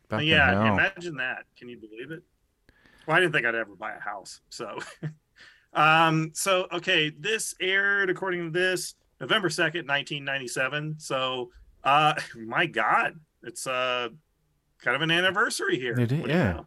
[0.09, 0.73] Fucking yeah, hell.
[0.73, 1.45] imagine that.
[1.57, 2.23] Can you believe it?
[3.07, 4.41] Well, I didn't think I'd ever buy a house.
[4.49, 4.77] So,
[5.73, 10.95] um, so okay, this aired according to this November 2nd, 1997.
[10.99, 11.51] So,
[11.83, 14.09] uh, my God, it's uh
[14.81, 15.93] kind of an anniversary here.
[15.99, 16.51] It is, What do you yeah.
[16.53, 16.65] know?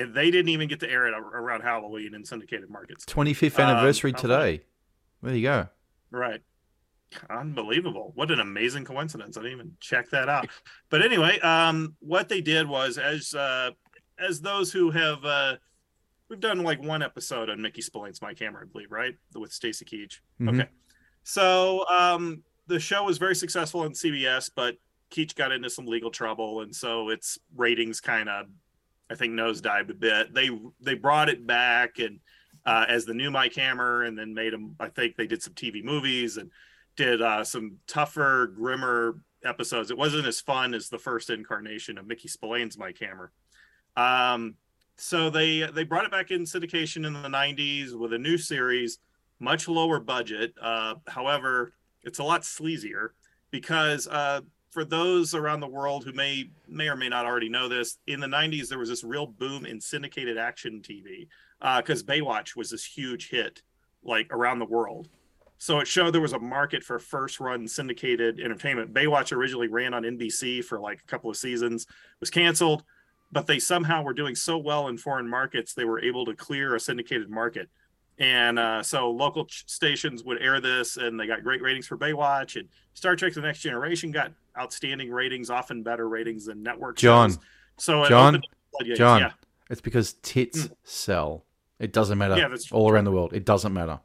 [0.00, 3.04] And they didn't even get to air it around Halloween in syndicated markets.
[3.06, 4.62] 25th Um, anniversary how today.
[5.22, 5.68] There you go.
[6.10, 6.40] Right.
[7.30, 8.12] Unbelievable.
[8.14, 9.36] What an amazing coincidence.
[9.36, 10.48] I didn't even check that out.
[10.90, 13.70] But anyway, um, what they did was as uh
[14.18, 15.56] as those who have uh
[16.28, 19.14] we've done like one episode on Mickey Spillane's Mike Hammer, I believe, right?
[19.34, 20.20] With Stacy Keach.
[20.40, 20.60] Mhm.
[20.60, 20.68] Okay.
[21.24, 24.76] So um the show was very successful on CBS, but
[25.10, 28.46] Keach got into some legal trouble, and so its ratings kind of
[29.10, 30.34] I think nosedived a bit.
[30.34, 32.20] They they brought it back and
[32.66, 34.76] uh, as the new Mike Hammer, and then made them.
[34.78, 36.50] I think they did some TV movies and
[36.96, 39.90] did uh, some tougher, grimmer episodes.
[39.90, 43.32] It wasn't as fun as the first incarnation of Mickey Spillane's Mike Hammer.
[43.96, 44.54] Um,
[44.96, 48.98] so they they brought it back in syndication in the '90s with a new series,
[49.38, 50.52] much lower budget.
[50.60, 53.10] Uh, however, it's a lot sleazier
[53.50, 57.68] because uh, for those around the world who may may or may not already know
[57.68, 61.28] this, in the '90s there was this real boom in syndicated action TV
[61.78, 63.62] because Baywatch was this huge hit
[64.02, 65.08] like around the world.
[65.58, 68.94] So it showed there was a market for first run syndicated entertainment.
[68.94, 71.86] Baywatch originally ran on NBC for like a couple of seasons,
[72.20, 72.84] was canceled,
[73.32, 76.76] but they somehow were doing so well in foreign markets they were able to clear
[76.76, 77.68] a syndicated market.
[78.20, 81.96] And uh, so local ch- stations would air this, and they got great ratings for
[81.96, 82.58] Baywatch.
[82.58, 87.30] And Star Trek: The Next Generation got outstanding ratings, often better ratings than network John.
[87.30, 87.38] shows.
[87.78, 88.42] So John.
[88.94, 89.20] John.
[89.20, 89.30] yeah,
[89.70, 91.44] It's because tits sell.
[91.78, 92.36] It doesn't matter.
[92.36, 93.32] Yeah, that's all around the world.
[93.32, 94.00] It doesn't matter.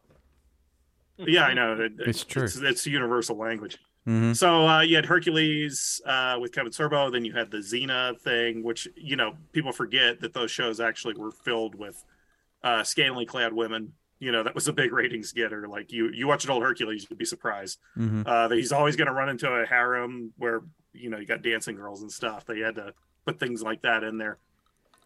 [1.18, 1.74] yeah, I know.
[1.80, 2.44] It- It's true.
[2.44, 3.78] It's, it's universal language.
[4.06, 8.20] hmm So uh, you had Hercules uh, with Kevin Sorbo, then you had the Xena
[8.20, 12.04] thing, which you know people forget that those shows actually were filled with
[12.64, 13.94] uh, scantily clad women.
[14.24, 15.68] You know that was a big ratings getter.
[15.68, 18.96] Like you, you watch an old Hercules, you'd be surprised hmm uh, that he's always
[18.96, 20.62] going to run into a harem where
[20.94, 22.46] you know you got dancing girls and stuff.
[22.46, 22.94] They had to
[23.26, 24.38] put things like that in there.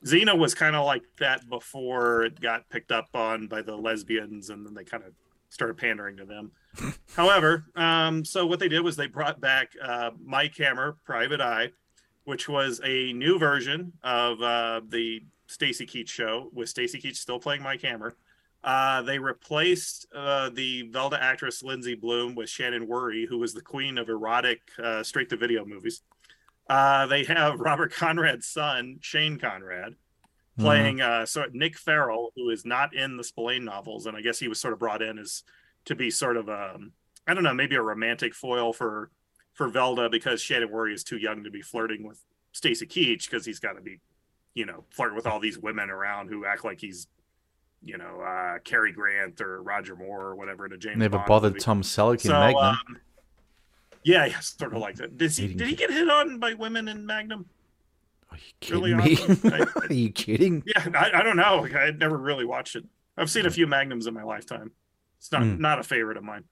[0.05, 4.51] Xena was kind of like that before it got picked up on by the lesbians,
[4.51, 5.13] and then they kind of
[5.49, 6.51] started pandering to them.
[7.15, 11.71] However, um, so what they did was they brought back uh, Mike Hammer, Private Eye,
[12.25, 17.39] which was a new version of uh, the Stacy Keach show, with Stacy Keach still
[17.39, 18.15] playing Mike Hammer.
[18.67, 23.61] Uh, they replaced uh, the Velda actress Lindsay Bloom with Shannon Whirry, who was the
[23.61, 26.01] queen of erotic uh, straight to video movies.
[26.69, 29.95] Uh, they have Robert Conrad's son, Shane Conrad,
[30.59, 34.37] playing uh, so Nick Farrell, who is not in the Spillane novels, and I guess
[34.37, 35.43] he was sort of brought in as
[35.85, 36.91] to be sort of um,
[37.25, 39.11] I don't know, maybe a romantic foil for
[39.53, 43.45] for Velda because Shannon Whirry is too young to be flirting with Stacy Keach because
[43.45, 44.01] he's got to be,
[44.55, 47.07] you know, flirt with all these women around who act like he's,
[47.83, 51.53] you know, uh, Cary Grant or Roger Moore or whatever to James Never Bond bothered
[51.53, 51.59] movie.
[51.63, 52.63] Tom Selleck in So, Magnum.
[52.63, 52.77] um,
[54.03, 55.17] yeah, yeah, sort of like that.
[55.17, 57.45] Did he, did he get hit on by women in Magnum?
[58.31, 59.17] Are you kidding really me?
[59.17, 59.53] awesome.
[59.53, 60.63] I- Are you kidding?
[60.65, 61.65] Yeah, I, I don't know.
[61.65, 62.83] I had never really watched it.
[63.17, 64.71] I've seen a few Magnums in my lifetime.
[65.19, 65.59] It's not Mm.
[65.59, 66.43] not a favorite of mine.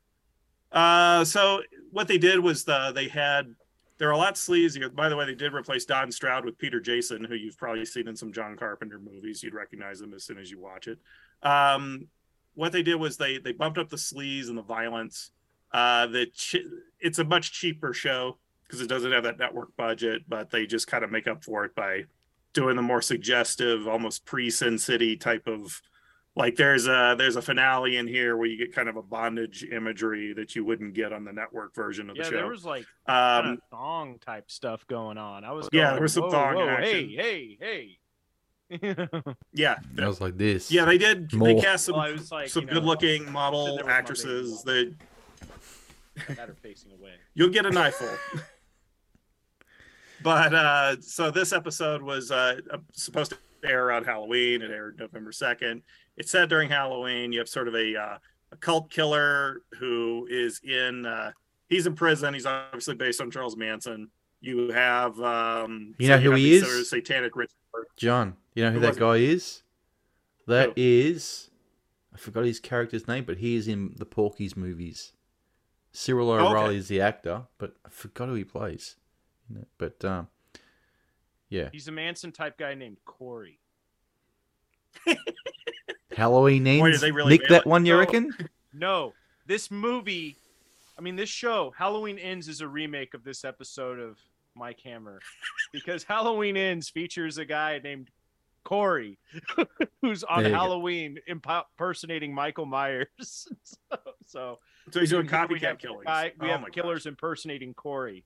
[0.71, 1.61] Uh, so
[1.91, 3.53] what they did was the, they had
[3.97, 4.93] they're a lot sleazier.
[4.93, 8.07] By the way, they did replace Don Stroud with Peter Jason, who you've probably seen
[8.07, 9.41] in some John Carpenter movies.
[9.41, 10.99] You'd recognize him as soon as you watch it.
[11.43, 12.07] Um,
[12.55, 15.31] what they did was they they bumped up the sleaze and the violence.
[15.71, 16.27] Uh, the
[16.99, 20.87] it's a much cheaper show because it doesn't have that network budget, but they just
[20.87, 22.03] kind of make up for it by
[22.53, 25.81] doing the more suggestive, almost pre Sin City type of
[26.35, 29.63] like there's a there's a finale in here where you get kind of a bondage
[29.71, 32.35] imagery that you wouldn't get on the network version of the Yeah, show.
[32.35, 35.43] there was like kind um, of thong type stuff going on.
[35.45, 37.09] I was Yeah, there was some whoa, thong whoa, action.
[37.09, 37.97] Hey, hey,
[38.69, 39.17] hey.
[39.53, 40.71] yeah, that was like this.
[40.71, 41.29] yeah, they did.
[41.29, 44.63] They cast some Well, like, some you know, good-looking model actresses.
[44.63, 44.95] baby.
[46.27, 47.13] That Got her facing away.
[47.35, 48.09] you'll get a knifeful.
[50.23, 52.59] but uh, so this episode was uh,
[52.93, 54.61] supposed to air around Halloween.
[54.61, 55.81] It aired November second.
[56.17, 57.31] It's set during Halloween.
[57.31, 58.17] You have sort of a uh,
[58.51, 61.05] a cult killer who is in.
[61.05, 61.31] Uh,
[61.69, 62.33] he's in prison.
[62.33, 64.09] He's obviously based on Charles Manson.
[64.41, 65.19] You have.
[65.19, 66.63] Um, You know who he is?
[66.63, 67.59] sort of satanic rituals.
[67.97, 69.63] John, you know who, Who that guy is?
[70.47, 70.73] That Who?
[70.77, 71.49] is,
[72.13, 75.13] I forgot his character's name, but he is in the Porky's movies.
[75.91, 76.45] Cyril okay.
[76.45, 78.95] O'Reilly is the actor, but I forgot who he plays.
[79.77, 80.27] But um,
[81.49, 83.59] yeah, He's a Manson type guy named Corey.
[86.15, 87.01] Halloween Boy, ends.
[87.01, 87.67] they really Nick that it.
[87.67, 87.99] one, you No.
[87.99, 88.31] reckon?
[88.77, 89.13] No,
[89.45, 90.35] this movie,
[90.97, 94.17] I mean, this show, Halloween Ends, is a remake of this episode of
[94.53, 95.21] Mike Hammer,
[95.71, 98.09] because Halloween Ends features a guy named
[98.65, 99.17] Corey,
[100.01, 100.59] who's on There you go.
[100.61, 103.07] Halloween impersonating Michael Myers.
[103.63, 104.59] so, so
[104.91, 106.03] So he's doing here we copycat have killings.
[106.05, 106.73] guy- we Oh have my gosh.
[106.75, 108.25] killers impersonating Corey.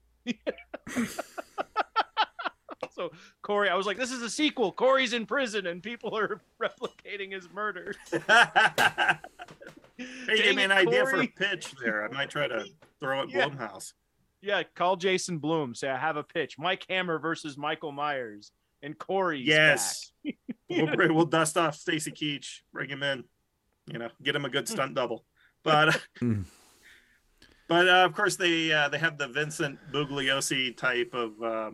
[2.92, 3.12] so
[3.42, 4.72] Corey, I was like, this is a sequel.
[4.72, 7.94] Corey's in prison and people are replicating his murder.
[8.12, 9.18] hey,
[9.98, 12.06] give Dang me an it, idea for a pitch there.
[12.06, 12.66] I might try to
[13.00, 13.50] throw it Yeah.
[13.50, 13.94] Blumhouse.
[14.42, 15.76] Yeah, call Jason Blum.
[15.76, 16.58] Say I have a pitch.
[16.58, 19.42] Mike Hammer versus Michael Myers, and Corey.
[19.42, 20.14] Yes.
[20.24, 20.36] back.
[20.70, 23.26] we'll, bring- we'll dust off Stacy Keach, bring him in,
[23.92, 25.26] you know, get him a good stunt double.
[25.64, 26.46] But Mm.
[27.68, 31.72] but uh, of course they uh, they have the Vincent Bugliosi type of uh,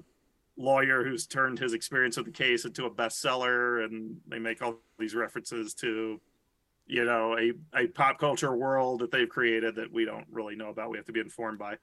[0.58, 4.76] lawyer who's turned his experience of the case into a bestseller, and they make all
[4.98, 6.20] these references to
[6.88, 10.70] you know a, a pop culture world that they've created that we don't really know
[10.70, 10.89] about.
[10.89, 11.76] We have to be informed by,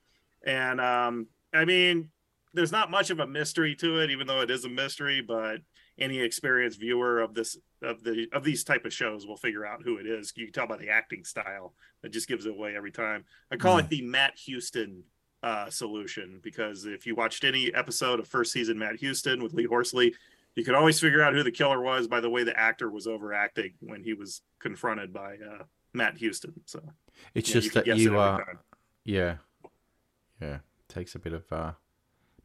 [0.45, 2.11] and um, I mean,
[2.55, 5.61] there's not much of a mystery to it, even though it is a mystery, but
[5.99, 9.83] any experienced viewer of this of the of these type of shows will figure out
[9.83, 10.33] who it is.
[10.37, 11.75] You can tell by the acting style.
[12.03, 13.25] That just gives it away every time.
[13.53, 15.05] I call it the Matt Houston
[15.43, 19.65] uh, solution because if you watched any episode of first season Matt Houston with Lee
[19.67, 20.15] Horsley,
[20.55, 23.07] you could always figure out who the killer was by the way the actor was
[23.07, 26.53] overacting when he was confronted by uh, Matt Houston.
[26.67, 26.81] So
[27.35, 28.55] It's yeah, just could that you are, uh,
[29.05, 29.37] yeah,
[30.41, 31.73] yeah, takes a bit of uh,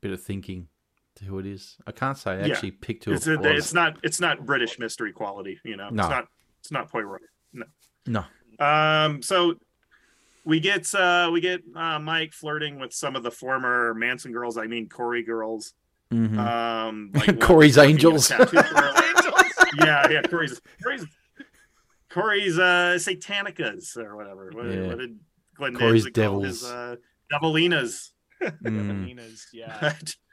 [0.01, 0.67] bit of thinking
[1.15, 1.77] to who it is.
[1.85, 2.53] I can't say I Yeah.
[2.53, 3.47] actually picked who it's, it was.
[3.57, 5.59] it's not it's not British mystery quality.
[5.63, 6.03] You know, No.
[6.03, 6.27] it's not
[6.61, 7.21] it's not Poirot.
[7.53, 7.65] No.
[8.07, 8.23] No,
[8.65, 9.55] Um, so
[10.47, 14.57] we get uh we get uh Mike flirting with some of the former Manson girls,
[14.57, 15.73] I mean Corey girls.
[16.11, 16.37] Mhm.
[16.39, 18.31] Um like Corey's working in a Angels.
[19.79, 21.05] yeah, yeah, Corey's Corey's
[22.09, 24.51] Corey's uh Satanicas or whatever.
[24.53, 24.87] What, Yeah.
[24.87, 25.19] what did
[25.55, 26.71] Glenn Corey's Danzig call his Devils.
[26.71, 26.95] uh
[27.31, 28.11] Devilinas?
[28.63, 29.05] Mm.
[29.05, 29.93] Nina's, yeah.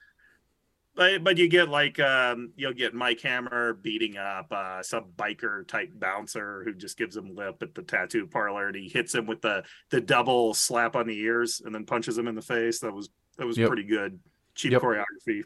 [0.94, 5.66] but but you get like um you'll get Mike Hammer beating up uh some biker
[5.66, 9.26] type bouncer who just gives him lip at the tattoo parlor and he hits him
[9.26, 12.80] with the the double slap on the ears and then punches him in the face.
[12.80, 13.68] That was that was Yep.
[13.68, 14.18] pretty good.
[14.54, 14.82] Cheap Yep.
[14.82, 15.42] choreography.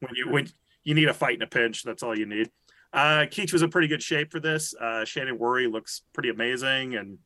[0.00, 0.48] When you when
[0.82, 2.50] you need a fight in a pinch, that's all you need.
[2.92, 4.74] Uh Keach was in pretty good shape for this.
[4.74, 7.18] Uh Shannon Whirry looks pretty amazing and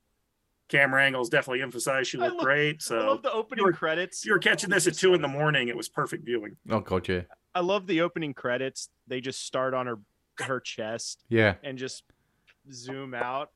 [0.69, 2.83] camera angles definitely emphasize she I looked love- great.
[2.83, 4.25] So I love the opening were- credits.
[4.25, 6.57] you were catching this at two in the morning, it was perfect viewing.
[6.71, 7.23] Oh god, yeah,
[7.55, 8.89] I love the opening credits.
[9.07, 9.99] They just start on her
[10.41, 12.05] her chest yeah, and just
[12.73, 13.51] zoom out.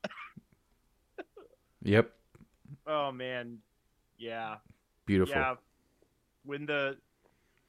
[1.82, 2.10] yep,
[2.86, 3.58] Oh man,
[4.18, 4.56] yeah,
[5.06, 5.34] beautiful.
[5.34, 5.54] yeah.
[6.44, 6.96] When the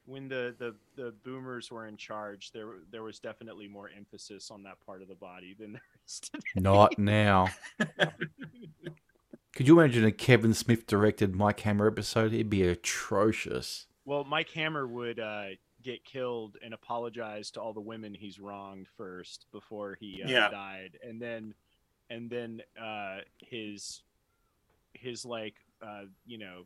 [0.06, 4.63] when the, the the boomers were in charge, there there was definitely more emphasis on
[4.63, 6.43] that part of the body than there is today.
[6.56, 7.49] Not now.
[9.56, 12.34] Could you imagine a Kevin Smith directed Mike Hammer episode?
[12.34, 13.86] It'd be atrocious.
[14.06, 15.50] Well, Mike Hammer would uh,
[15.84, 20.50] get killed and apologize to all the women he's wronged first before he uh, Yeah.
[20.50, 21.54] died, and then
[22.10, 24.02] and then uh, his
[24.94, 26.63] his like uh, you know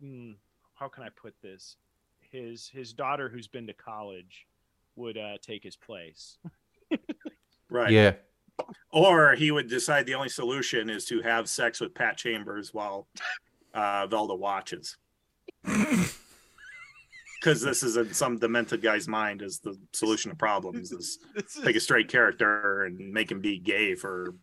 [0.00, 0.32] hmm,
[0.74, 1.76] how can I put this?
[2.20, 4.46] His his daughter who's been to college
[4.96, 6.38] would uh, take his place.
[7.68, 7.90] Right.
[7.90, 8.12] Yeah,
[8.92, 13.06] Or he would decide the only solution is to have sex with Pat Chambers while
[13.74, 14.96] uh, Velda watches.
[17.38, 21.18] Because this is in some demented guy's mind is the solution to problems is
[21.64, 24.34] take a straight character and make him be gay for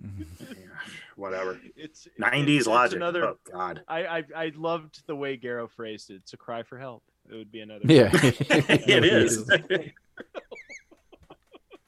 [1.16, 1.58] whatever.
[1.74, 2.96] it's 90s it's logic.
[2.96, 3.82] Another, Oh God.
[3.88, 6.16] I, I I loved the way Garrow phrased it.
[6.16, 7.02] It's a cry for help.
[7.30, 7.84] It would be another.
[7.86, 9.50] yeah, it is.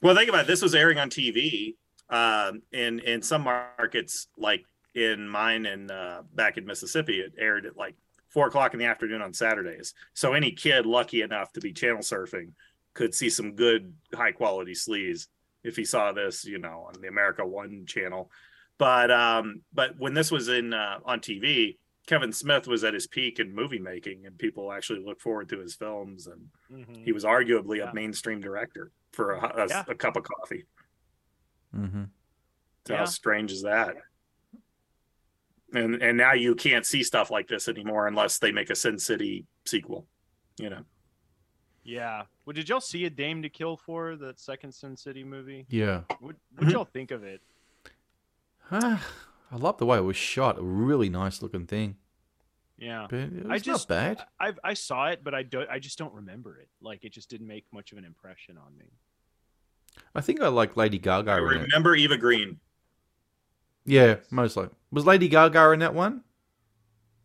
[0.05, 0.47] Well, think about it.
[0.47, 1.77] This was airing on TV
[2.11, 4.63] um, in in some markets, like
[4.93, 7.95] in mine and uh, back in Mississippi, it aired at like
[8.29, 9.95] four o'clock in the afternoon on Saturdays.
[10.13, 12.51] So any kid lucky enough to be channel surfing
[12.93, 15.25] could see some good high quality sleaze
[15.63, 18.29] if he saw this, you know, on the America One channel.
[18.77, 23.07] But um, but when this was in uh, on TV, Kevin Smith was at his
[23.07, 26.27] peak in movie making, and people actually looked forward to his films.
[26.27, 27.03] And Mhm.
[27.03, 27.89] he was arguably Yeah.
[27.89, 29.83] a mainstream director for a, a- Yeah.
[29.87, 30.65] a cup of coffee.
[31.75, 32.03] Mm-hmm.
[32.87, 32.99] So Yeah.
[32.99, 33.95] How strange is that?
[35.73, 38.99] And and now you can't see stuff like this anymore unless they make a Sin
[38.99, 40.05] City sequel.
[40.57, 40.85] You know,
[41.83, 42.23] Yeah.
[42.45, 45.65] Well, did y'all see a Dame to Kill for that second Sin City movie?
[45.69, 46.01] Yeah.
[46.19, 47.41] What what y'all think of it?
[48.71, 49.05] Ah,
[49.51, 50.57] I love the way it was shot.
[50.57, 51.97] A really nice looking thing.
[52.77, 53.07] Yeah.
[53.09, 54.25] But it was I just not bad.
[54.39, 55.69] I I saw it, but I don't.
[55.69, 56.69] I just don't remember it.
[56.81, 58.85] Like it just didn't make much of an impression on me.
[60.13, 61.61] I think I like Lady Gaga I in it.
[61.63, 62.59] remember Eva Green.
[63.85, 64.69] Yeah, most like.
[64.91, 66.23] Was Lady Gaga in that one?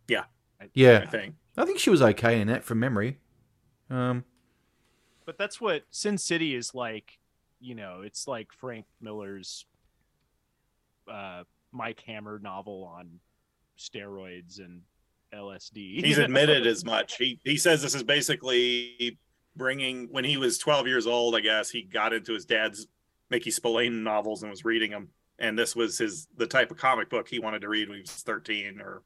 [0.09, 0.25] Yeah.
[0.61, 1.35] I- I Yeah, think.
[1.57, 3.19] I think she was okay in that from memory.
[3.89, 4.25] Um,
[5.27, 7.19] But that's what Sin City is like.
[7.61, 9.67] You know, it's like Frank Miller's
[11.11, 13.21] uh, Mike Hammer novel on
[13.79, 14.83] steroids and
[15.35, 16.05] LSD.
[16.05, 17.17] He's admitted as much.
[17.17, 19.19] He he says this is basically
[19.57, 21.35] bringing when he was 12 years old.
[21.35, 22.87] I guess he got into his dad's
[23.31, 25.09] Mickey Spillane novels and was reading them.
[25.39, 28.03] And this was his the type of comic book he wanted to read when he
[28.03, 29.03] was 13 or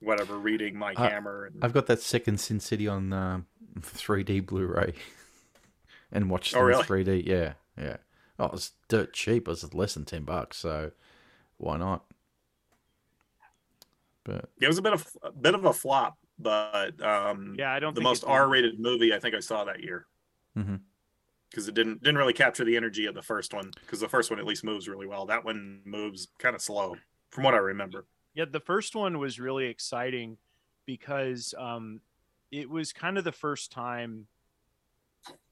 [0.00, 1.46] whatever, reading Mike Uh, Hammer.
[1.46, 3.46] And, I've got that second Sin City on um,
[3.80, 4.94] 3D Blu-ray,
[6.12, 6.84] and watched it Oh, in really?
[6.84, 7.26] 3D.
[7.26, 7.96] Yeah, yeah.
[8.38, 9.48] Oh, it was dirt cheap.
[9.48, 10.92] It was less than ten bucks, so
[11.56, 12.04] why not?
[14.24, 17.78] But it was a bit of a bit of a flop, but um, yeah, I
[17.80, 17.94] don't.
[17.94, 18.24] the think most.
[18.24, 20.06] R-rated movie I think I saw that year
[20.56, 20.80] Mhm.
[21.50, 24.30] because it didn't didn't really capture the energy of the first one because the first
[24.30, 25.26] one at least moves really well.
[25.26, 26.96] That one moves kind of slow
[27.30, 28.06] from what I remember.
[28.34, 30.36] Yeah, the first one was really exciting
[30.84, 32.00] because um,
[32.52, 34.26] it was kind of the first time,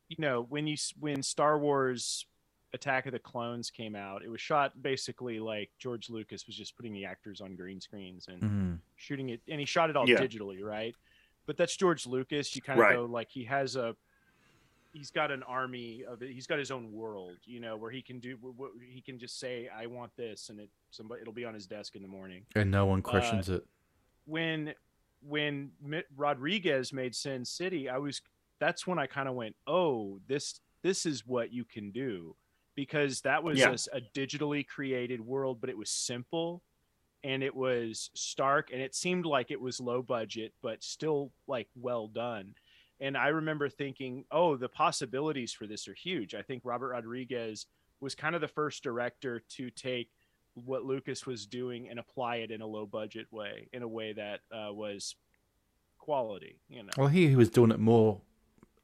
[0.08, 2.26] you know, when you when Star Wars
[2.74, 6.76] Attack of the Clones came out, it was shot basically like George Lucas was just
[6.76, 8.78] putting the actors on green screens and mhm.
[8.96, 10.16] shooting it, and he shot it all Yeah.
[10.20, 10.94] digitally, right?
[11.46, 12.54] But that's George Lucas.
[12.56, 12.96] You kind of Right.
[12.96, 13.96] go like he has a.
[14.92, 16.30] He's got an army of it.
[16.32, 18.37] He's got his own world, you know, where he can do.
[18.37, 21.52] wh- wh- He can just say, "I want this," and it somebody it'll be on
[21.54, 23.64] his desk in the morning and no Uh, one questions it.
[24.24, 24.74] when
[25.20, 28.20] when Mi- Rodriguez made Sin City, I was
[28.60, 32.37] that's when I kind of went, "Oh, this this is what you can do."
[32.74, 33.76] Because that was Yeah.
[33.92, 36.62] a a, digitally created world, but it was simple
[37.22, 41.68] and it was stark and it seemed like it was low budget but still like
[41.74, 42.54] well done.
[43.00, 47.66] And I remember thinking, "Oh, the possibilities for this are huge." I think Robert Rodriguez
[48.00, 50.10] was kind of the first director to take
[50.54, 54.12] what Lucas was doing and apply it in a low budget way, in a way
[54.12, 55.16] that uh, was
[55.98, 56.60] quality.
[56.68, 58.20] You know, Well, he, he was doing it more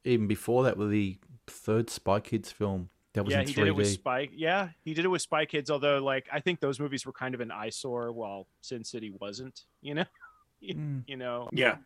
[0.03, 3.55] even before that with the third Spy Kids film that was yeah, in he 3D.
[3.55, 4.29] did it with Spy.
[4.33, 5.69] Yeah, he did it with Spy Kids.
[5.69, 9.61] Although, like, I think those movies were kind of an eyesore, while Sin City wasn't.
[9.81, 10.05] You know,
[10.63, 11.03] Mm.
[11.07, 11.49] you know.
[11.51, 11.77] Yeah,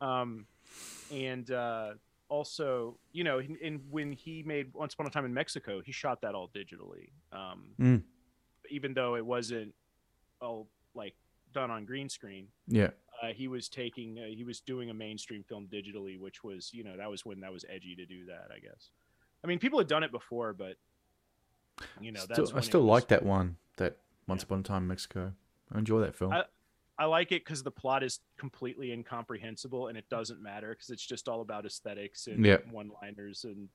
[0.00, 0.46] Um,
[1.10, 1.94] and uh,
[2.28, 5.90] also, you know, and, and when he made Once Upon a Time in Mexico, he
[5.92, 7.10] shot that all digitally.
[7.32, 8.02] Um, Mm.
[8.70, 9.74] even though it wasn't
[10.40, 11.14] all like
[11.52, 12.46] done on green screen.
[12.68, 12.90] Yeah.
[13.20, 16.82] uh, he was taking uh, he was doing a mainstream film digitally which was you
[16.84, 18.88] know that was when that was edgy to do that i guess
[19.42, 20.76] i mean people had done it before but
[22.00, 23.56] you know still, I still like that one.
[23.78, 24.46] That Once Yeah.
[24.46, 25.32] Upon a Time in Mexico.
[25.74, 26.32] I enjoy that film.
[26.32, 26.44] I-
[26.98, 31.06] i like it because the plot is completely incomprehensible and it doesn't matter because it's
[31.06, 32.58] just all about aesthetics and Yeah.
[32.70, 33.70] one liners and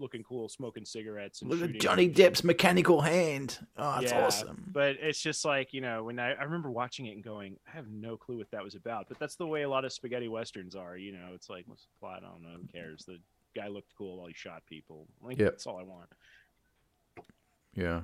[0.00, 1.80] looking cool smoking cigarettes and Look at.
[1.80, 3.64] Johnny Depp's mechanical hand.
[3.78, 4.64] Oh, it's Yeah, awesome.
[4.72, 7.76] but it's just like you know when I, I remember watching it and going i
[7.76, 10.26] have no clue what that was about but that's the way a lot of spaghetti
[10.26, 13.18] westerns are you know it's like what's the plot i don't know who cares the
[13.56, 15.52] guy looked cool while he shot people like Yep.
[15.52, 16.08] that's all i want
[17.74, 18.02] Yeah.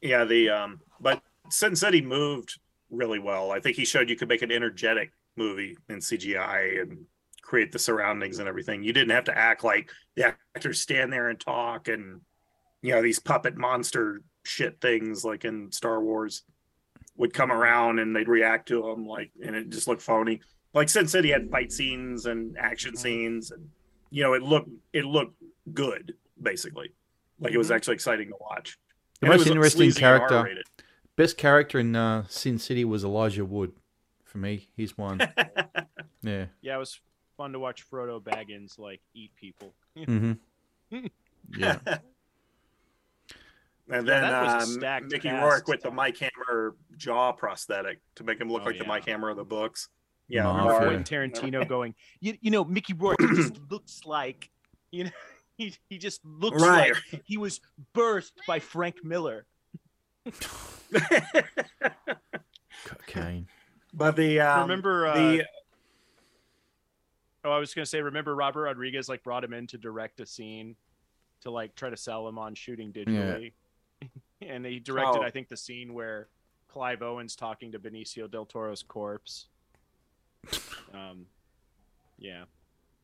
[0.00, 0.24] yeah.
[0.24, 2.58] The um, but Sin City moved
[2.90, 3.50] really well.
[3.50, 7.04] I think he showed you could make an energetic movie in CGI and
[7.42, 8.82] create the surroundings and everything.
[8.82, 12.20] You didn't have to act like the actors stand there and talk and
[12.82, 16.42] you know these puppet monster shit things like in Star Wars
[17.16, 20.40] would come around and they'd react to them like and it just looked phony.
[20.74, 23.68] Like Sin City had fight scenes and action scenes and
[24.10, 25.34] you know it looked it looked
[25.74, 26.92] good basically.
[27.40, 27.76] Like it was Mhm.
[27.76, 28.78] actually exciting to watch.
[29.20, 30.66] The And most was interesting character, R-rated.
[31.16, 33.72] best character in uh, Sin City was Elijah Wood.
[34.24, 35.18] For me, he's one.
[36.22, 36.46] yeah.
[36.60, 37.00] yeah it was
[37.36, 40.32] fun to watch frodo baggins like eat people mm-hmm.
[41.56, 41.78] Yeah.
[43.90, 45.42] And then that was a um, Mickey cast.
[45.42, 48.88] Rourke with the Mike Hammer jaw prosthetic to make him look Oh, like the yeah.
[48.88, 49.88] Mike Hammer of the books.
[50.28, 50.62] Yeah, Mafia.
[50.62, 50.84] Or Mark.
[50.84, 54.50] Quentin Tarantino going, you, you know, Mickey Rourke just looks like,
[54.90, 55.10] you know,
[55.56, 56.92] he, he just looks right.
[57.12, 57.60] like he was
[57.94, 59.46] birthed by Frank Miller.
[62.84, 63.46] Cocaine.
[63.94, 65.44] but the um, remember, uh, the
[67.44, 70.26] oh, I was gonna say, remember Robert Rodriguez like brought him in to direct a
[70.26, 70.76] scene
[71.40, 73.52] to like try to sell him on shooting digitally,
[74.42, 75.22] and he directed, Oh.
[75.22, 76.28] I think, the scene where
[76.68, 79.46] Clive Owen's talking to Benicio del Toro's corpse.
[80.94, 81.26] Um,
[82.18, 82.44] yeah,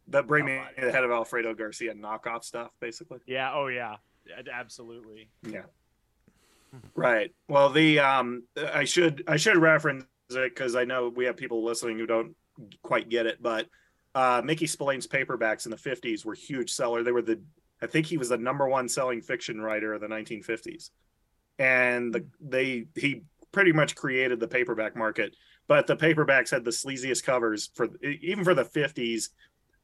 [0.08, 3.18] that bring me How to the head of Alfredo Garcia knockoff stuff, basically.
[3.26, 3.96] yeah, oh yeah,
[4.52, 5.28] absolutely.
[5.42, 5.62] Yeah.
[6.94, 7.32] Right.
[7.48, 11.64] Well, the um, I should I should reference it because I know we have people
[11.64, 12.34] listening who don't
[12.82, 13.68] quite get it, but
[14.14, 17.02] uh, Mickey Spillane's paperbacks in the '50s were huge seller.
[17.02, 17.40] They were the
[17.82, 20.90] I think he was the number one selling fiction writer of the 1950s,
[21.58, 23.22] and the, they he
[23.52, 25.36] pretty much created the paperback market.
[25.66, 29.30] But the paperbacks had the sleaziest covers for even for the 50s.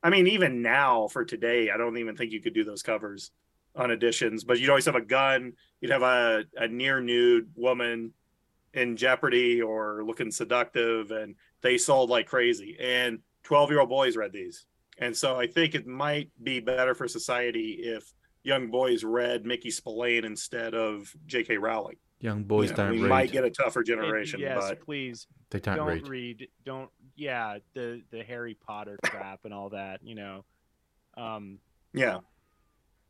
[0.03, 3.31] I mean, even now for today, I don't even think you could do those covers
[3.74, 4.45] on editions.
[4.45, 8.12] But you'd always have a gun you'd have a, a near nude woman
[8.74, 14.16] in jeopardy or looking seductive and they sold like crazy and 12 year old boys
[14.16, 14.66] read these
[14.99, 18.12] and so i think it might be better for society if
[18.45, 23.01] young boys read mickey spillane instead of j.k rowling Young boys You know, don't we
[23.03, 23.09] read.
[23.09, 26.09] might get a tougher And generation yes, but please they don't, don't read.
[26.09, 26.49] read.
[26.64, 30.45] don't yeah the the harry potter crap and all that you know
[31.16, 31.59] um
[31.93, 32.18] yeah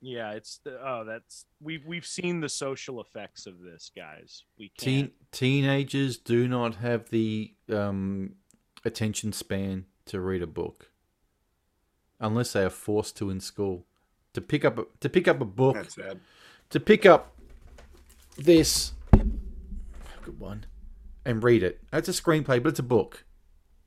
[0.01, 4.71] yeah it's the oh that's we've we've seen the social effects of this guys we
[4.79, 8.35] Teen, can't teenagers do not have the um,
[8.85, 10.91] attention span to read a book
[12.19, 13.87] unless they are forced to in school.
[14.35, 16.21] To pick up a, to pick up a book, that's sad
[16.71, 17.37] to pick up
[18.39, 19.00] this good
[20.41, 20.67] one
[21.25, 21.81] and read it.
[21.93, 23.25] That's a screenplay, but it's a book.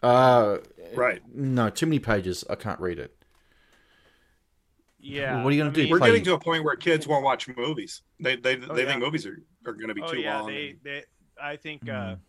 [0.01, 0.57] Uh,
[0.95, 2.43] right no, too many pages.
[2.49, 3.15] I can't read it.
[4.99, 5.81] yeah what are you gonna do?
[5.83, 8.73] mean, we're Play- getting to a point where kids won't watch movies they they, Oh,
[8.73, 8.89] they yeah.
[8.89, 11.03] think movies are, are going to be oh too yeah long they, and- they
[11.41, 12.19] i think uh Mm.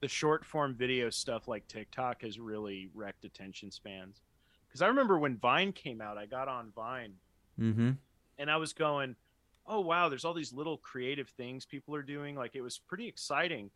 [0.00, 4.20] the short form video stuff like tiktok has really wrecked attention spans
[4.68, 7.14] because i remember when vine came out i got on vine
[7.60, 7.90] Mm-hmm.
[8.38, 9.16] and I was going,
[9.68, 12.34] "Oh wow, there's all these little creative things people are doing.
[12.34, 13.70] Like it was pretty exciting."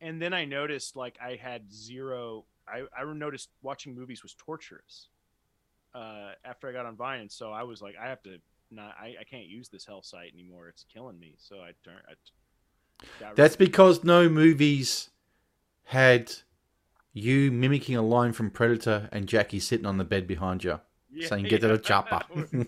[0.00, 2.44] And then I noticed like I had zero.
[2.66, 5.08] I I noticed watching movies was torturous.
[5.94, 8.38] Uh, after I got on Vine, and so I was like, I have to
[8.70, 8.96] not.
[9.00, 10.68] I, I can't use this hell site anymore.
[10.68, 11.34] It's killing me.
[11.38, 12.00] So I turned.
[12.08, 12.14] I
[13.20, 15.10] got rid That's because no movies
[15.84, 16.32] had
[17.12, 20.80] you mimicking a line from Predator and Jackie sitting on the bed behind you
[21.14, 21.80] Yeah, saying, "Get to the yeah.
[21.80, 22.64] chopper." Get to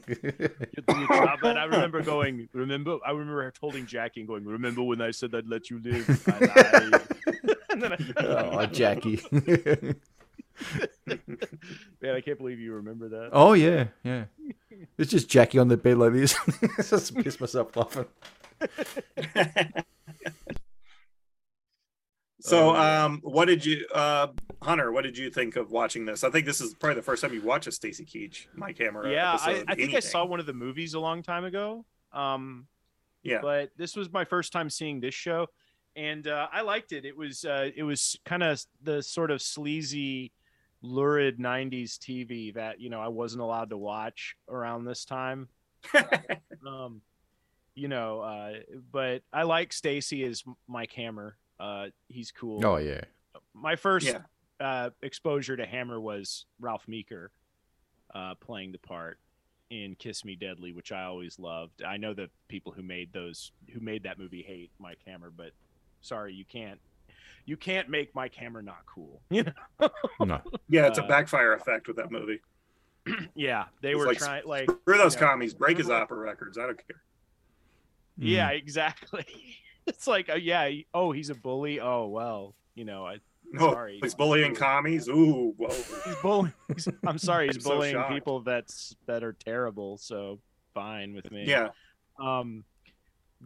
[0.86, 1.46] the chopper.
[1.48, 5.34] And I remember going, remember, I remember holding Jackie and going, remember when I said
[5.34, 6.08] I'd let you live?
[6.28, 7.00] I lied.
[7.70, 9.20] and I, oh, Jackie.
[9.32, 9.96] Man,
[12.14, 13.30] I can't believe you remember that.
[13.32, 14.24] oh yeah, yeah.
[14.98, 16.36] It's just Jackie on the bed like this.
[16.78, 18.06] I just piss myself laughing.
[22.40, 24.28] So, Oh, um, what did you, uh,
[24.66, 24.90] Hunter?
[24.90, 26.24] What did you think of watching this?
[26.24, 29.08] I think this is probably the first time you watched a Stacy Keach, Mike Hammer.
[29.08, 31.84] yeah, I, episode, I think I saw one of the movies a long time ago.
[32.12, 32.66] Um,
[33.22, 35.46] Yeah, but this was my first time seeing this show,
[35.94, 37.04] and uh, I liked it.
[37.04, 40.32] It was uh, it was kind of the sort of sleazy,
[40.82, 45.48] lurid '90s TV that you know I wasn't allowed to watch around this time.
[46.66, 47.00] um,
[47.74, 48.52] you know, uh,
[48.90, 51.36] but I like Stacy as Mike Hammer.
[51.60, 52.64] Uh, he's cool.
[52.66, 53.02] Oh yeah.
[53.54, 54.20] My first Yeah.
[54.60, 57.30] Uh, exposure to Hammer was Ralph Meeker
[58.14, 59.18] uh, playing the part
[59.70, 61.82] in Kiss Me Deadly, which I always loved.
[61.82, 65.50] I know the people who made those who made that movie hate Mike Hammer, but
[66.00, 66.78] sorry, you can't
[67.44, 69.20] you can't make Mike Hammer not cool.
[69.30, 69.88] You know?
[70.24, 70.40] No.
[70.68, 72.40] yeah, it's a uh, backfire effect with that movie.
[73.34, 75.20] yeah, they It's were like- trying like Screw those Yeah.
[75.20, 76.58] commies, break his opera records.
[76.58, 77.02] I don't care.
[78.18, 78.58] yeah, Mm.
[78.58, 79.26] exactly.
[79.86, 81.80] it's like oh yeah, oh, he's a bully.
[81.80, 83.18] Oh well, you know, I
[83.52, 83.98] No, Sorry.
[84.02, 85.08] he's bullying commies.
[85.08, 85.68] Ooh, whoa.
[86.04, 86.52] he's bullying.
[86.68, 88.12] he's- I'm sorry, he's I'm bullying shocked.
[88.12, 89.96] people that's that are terrible.
[89.98, 90.40] So
[90.74, 91.44] fine with me.
[91.46, 91.68] Yeah,
[92.20, 92.64] Um,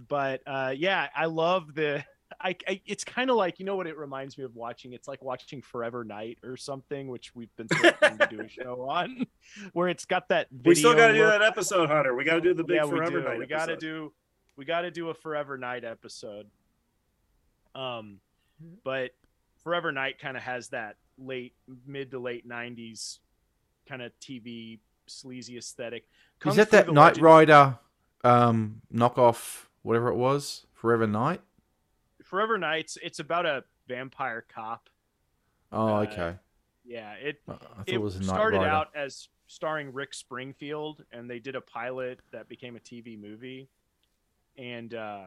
[0.09, 2.05] but uh, yeah, I love the.
[2.41, 4.93] I, I it's kind of like you know what it reminds me of watching.
[4.93, 8.83] It's like watching Forever Knight or something, which we've been threatening to do a show
[8.89, 9.27] on,
[9.73, 10.47] where it's got that.
[10.51, 12.15] Video we still got to do that episode, Hunter.
[12.15, 13.25] We got to do the big yeah, Forever do.
[13.29, 13.39] Night.
[13.41, 14.13] We got to do.
[14.57, 16.47] We got to do a Forever Knight episode.
[17.75, 18.19] Um,
[18.85, 19.11] but
[19.63, 21.55] Forever Knight kind of has that late,
[21.87, 23.19] mid to late '90s
[23.89, 26.07] kind of TV sleazy aesthetic.
[26.39, 27.79] Kung Is that that The Knight Legend- Rider
[28.25, 31.41] um, knockoff, whatever it was, Forever Knight.
[32.23, 32.97] Forever Knights.
[33.03, 34.89] It's about a vampire cop.
[35.73, 36.35] Oh, Uh, okay.
[36.85, 38.71] Yeah, it I thought it it was a started Rider.
[38.71, 43.69] out as starring Rick Springfield, and they did a pilot that became a TV movie,
[44.57, 45.27] and uh,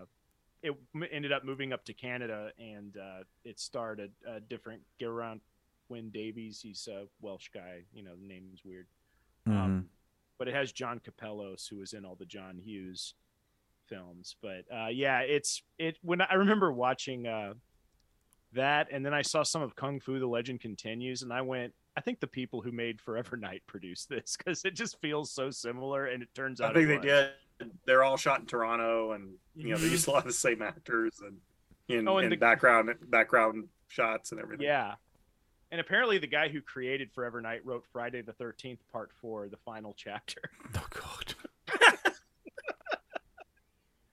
[0.64, 0.76] it
[1.12, 5.42] ended up moving up to Canada, and uh, it starred a, a different get around
[5.90, 6.60] Win Davies.
[6.62, 7.82] He's a Welsh guy.
[7.94, 8.88] You know, the name's weird,
[9.48, 9.52] Mhm.
[9.58, 9.90] um,
[10.40, 13.14] but it has John Kapelos, who was in all the John Hughes
[13.88, 14.36] films.
[14.42, 15.98] But uh, yeah, it's it.
[16.02, 17.28] When I remember watching.
[17.28, 17.54] Uh,
[18.56, 21.74] that and then I saw some of Kung Fu: The Legend Continues, and I went,
[21.98, 25.50] I think the people who made Forever Knight produced this because it just feels so
[25.50, 27.06] similar, and it turns out I think they was.
[27.06, 27.32] did.
[27.86, 29.92] They're all shot in Toronto, and you know they Mhm.
[29.92, 31.40] used a lot of the same actors and
[31.88, 34.66] in, Oh, and the- background background shots and everything.
[34.66, 34.96] Yeah,
[35.72, 39.58] and apparently the guy who created Forever Knight wrote Friday the Thirteenth Part Four, the
[39.58, 40.42] final chapter.
[40.76, 41.36] Oh God.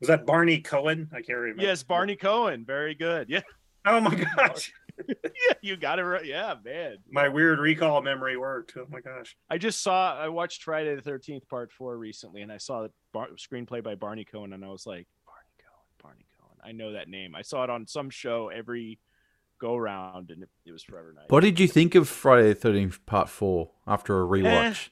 [0.01, 1.11] Was that Barney Cohen?
[1.13, 1.63] I can't remember.
[1.63, 3.29] yes, Barney Cohen, very good.
[3.29, 3.43] Yeah,
[3.85, 4.73] Oh my gosh,
[5.09, 6.25] yeah, you got it right.
[6.25, 6.97] Yeah, man.
[7.11, 8.75] my weird recall memory worked.
[8.77, 9.37] Oh my gosh.
[9.49, 10.15] I just saw.
[10.17, 13.95] I watched Friday the Thirteenth Part Four recently, and I saw the bar- screenplay by
[13.95, 16.57] Barney Cohen, and I was like, Barney Cohen, Barney Cohen.
[16.65, 17.35] I know that name.
[17.35, 18.99] I saw it on some show every
[19.61, 21.31] go round, and it, it was Forever Knight.
[21.31, 24.29] What did you think of Friday the Thirteenth Part Four after a eh.
[24.43, 24.89] rewatch?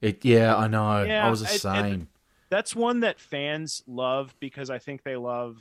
[0.00, 0.84] It yeah, I know.
[0.84, 2.08] I was the I- and- same.
[2.50, 5.58] That's one that fans love because I think they love.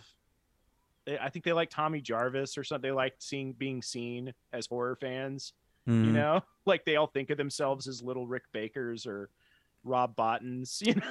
[1.07, 2.89] I think they like Tommy Jarvis or something.
[2.89, 5.53] They like seeing being seen as horror fans.
[5.85, 6.13] You Mhm.
[6.13, 9.29] know, like they all think of themselves as little Rick Bakers or
[9.83, 10.81] Rob Bottins.
[10.85, 11.01] You know,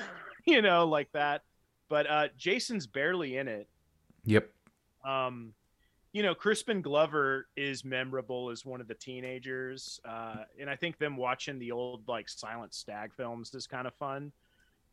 [0.46, 1.42] you know, like that.
[1.88, 3.68] But uh, Jason's barely in it.
[4.24, 4.50] Yep.
[5.04, 5.52] um
[6.12, 10.98] you know crispin glover is memorable as one of the teenagers uh and i think
[10.98, 14.32] them watching the old like silent stag films is kind of fun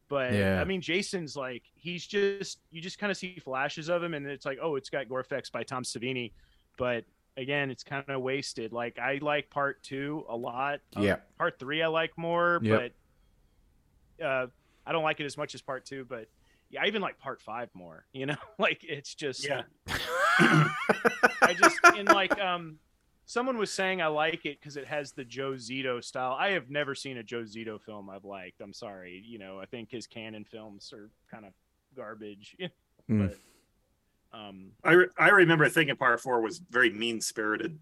[0.10, 0.60] but Yeah.
[0.62, 4.26] i mean jason's like he's just you just kind of see flashes of him and
[4.28, 6.32] it's like oh it's got gore effects by tom savini
[6.78, 7.06] but
[7.38, 11.16] again it's kind of wasted like i like part two a lot Uh, Yeah.
[11.38, 12.92] part three i like more Yep.
[14.20, 14.48] but uh
[14.86, 16.28] i don't like it as much as part two but
[16.70, 19.64] yeah i even like part five more you know like it's just Yeah.
[21.46, 22.78] I just in like um
[23.26, 26.36] someone was saying I like it because it has the Joe Zito style.
[26.40, 28.62] I have never seen a Joe Zito film I've liked.
[28.62, 29.24] I'm sorry.
[29.26, 31.54] You know, I think his Cannon films are kind of
[31.96, 32.56] garbage.
[33.10, 33.28] Mm.
[34.32, 37.78] But um I, re- I remember thinking part four was very mean spirited.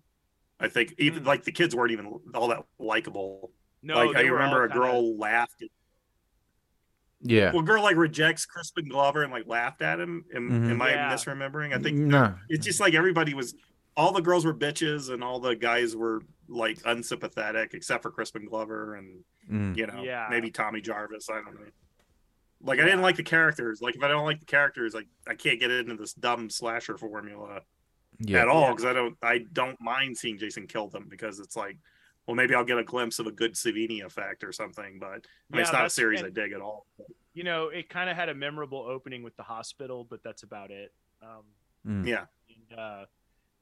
[0.60, 1.28] I think even Mm.
[1.28, 3.52] like the kids weren't even all that likable.
[3.84, 5.62] no, like I remember all a kinda- girl laughed.
[5.62, 5.70] At,
[7.22, 7.52] Yeah.
[7.54, 10.26] well, girl like rejects Crispin Glover and like laughed at him.
[10.36, 10.72] Am, Mhm.
[10.72, 11.14] am I Yeah.
[11.14, 11.72] misremembering?
[11.72, 12.36] I think no.
[12.50, 13.54] it's just like everybody was.
[13.98, 18.46] All the girls were bitches and all the guys were like unsympathetic, except for Crispin
[18.46, 19.76] Glover and Mm.
[19.76, 20.28] you know Yeah.
[20.30, 21.30] maybe Tommy Jarvis.
[21.30, 21.68] I don't know.
[22.62, 23.82] Like I didn't like the characters.
[23.82, 26.98] Like if I don't like the characters, like I can't get into this dumb slasher
[26.98, 27.62] formula.
[28.20, 28.42] Yeah.
[28.44, 28.70] at all Yeah.
[28.72, 31.78] because I don't I don't mind seeing Jason kill them because it's like,
[32.28, 35.00] well, maybe I'll get a glimpse of a good Savini effect or something.
[35.00, 35.22] But I mean,
[35.56, 36.86] Yeah, it's not a that's- series I dig at all.
[37.34, 40.70] You know, it kind of had a memorable opening with the hospital, but that's about
[40.72, 40.94] it.
[41.22, 41.46] Um
[41.88, 42.06] Mm.
[42.06, 42.26] Yeah,
[42.70, 43.06] And, uh,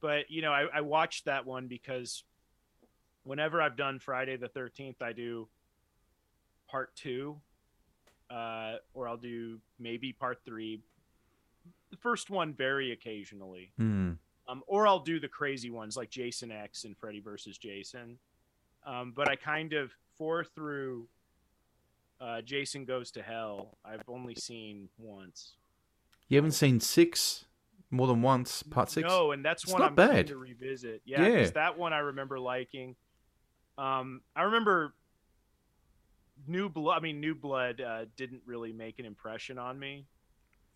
[0.00, 2.24] but you know, I, I watched that one because
[3.24, 5.48] whenever I've done Friday the Thirteenth, I do
[6.68, 7.36] part two,
[8.30, 10.80] uh, or I'll do maybe part three.
[11.90, 14.16] The first one very occasionally, Mm.
[14.48, 18.18] um, or I'll do the crazy ones like Jason X and Freddy versus Jason.
[18.86, 21.06] Um, but I kind of four through
[22.20, 23.76] uh, Jason Goes to Hell.
[23.84, 25.54] I've only seen once.
[26.28, 27.44] You haven't seen six
[27.90, 29.08] more than once, part six?
[29.08, 30.10] No, and that's It's one not I'm bad.
[30.12, 31.02] going to revisit.
[31.04, 31.38] Yeah, Yeah.
[31.40, 32.96] 'cause that one I remember liking.
[33.78, 34.94] Um, I remember
[36.46, 36.96] New Blood.
[36.98, 40.06] I mean, New Blood uh, didn't really make an impression on me,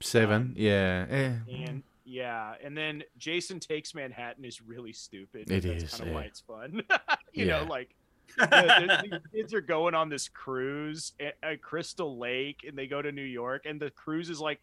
[0.01, 0.43] Seven.
[0.43, 1.07] Um, yeah.
[1.09, 1.33] Eh.
[1.51, 5.51] and yeah, and then Jason Takes Manhattan is really stupid.
[5.51, 6.15] It That's is, kind of yeah.
[6.15, 6.83] why it's fun.
[7.33, 7.61] you Yeah.
[7.61, 7.95] know, like
[8.37, 13.01] the, the- kids are going on this cruise at, at Crystal Lake, and they go
[13.01, 14.61] to New York, and the cruise is like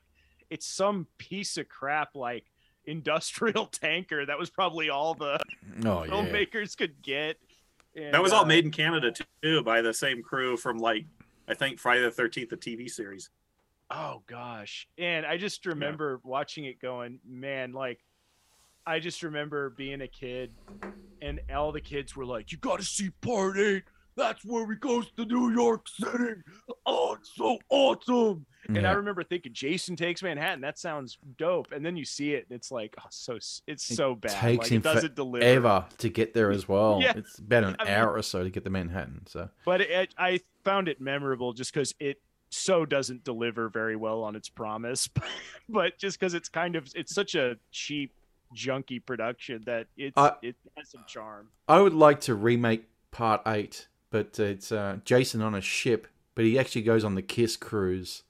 [0.52, 2.46] it's some piece of crap like
[2.86, 5.40] industrial tanker that was probably all the
[5.86, 6.12] Oh, yeah.
[6.12, 7.38] filmmakers could get.
[7.96, 11.06] And, that was all uh, made in Canada too by the same crew from like
[11.48, 13.30] I think Friday the Thirteenth, the TV series.
[13.90, 18.00] Oh gosh, and I just remember watching it, going, man, like.
[18.84, 20.50] I just remember being a kid,
[21.22, 23.84] and all the kids were like, "You got to see Part Eight.
[24.16, 26.42] That's where he goes to New York City.
[26.88, 30.62] Oh, it's so awesome!" And I remember thinking, "Jason Takes Manhattan.
[30.62, 33.38] That sounds dope." And then you see it, and it's like, oh, so
[33.68, 34.32] it's so bad.
[34.32, 35.46] takes like, him it doesn't deliver.
[35.46, 37.00] Ever to get there as well.
[37.02, 37.14] Yeah.
[37.16, 39.26] It's about an I mean- hour or so to get to Manhattan.
[39.28, 44.24] So but it, I found it memorable just because it so doesn't deliver very well
[44.24, 45.10] on its promise,
[45.70, 48.12] but just because it's kind of it's such a cheap,
[48.56, 51.48] junky production that it's I- it has some charm.
[51.68, 56.46] I would like to remake part eight, but it's uh, Jason on a ship, but
[56.46, 58.24] he actually goes on the Kiss cruise,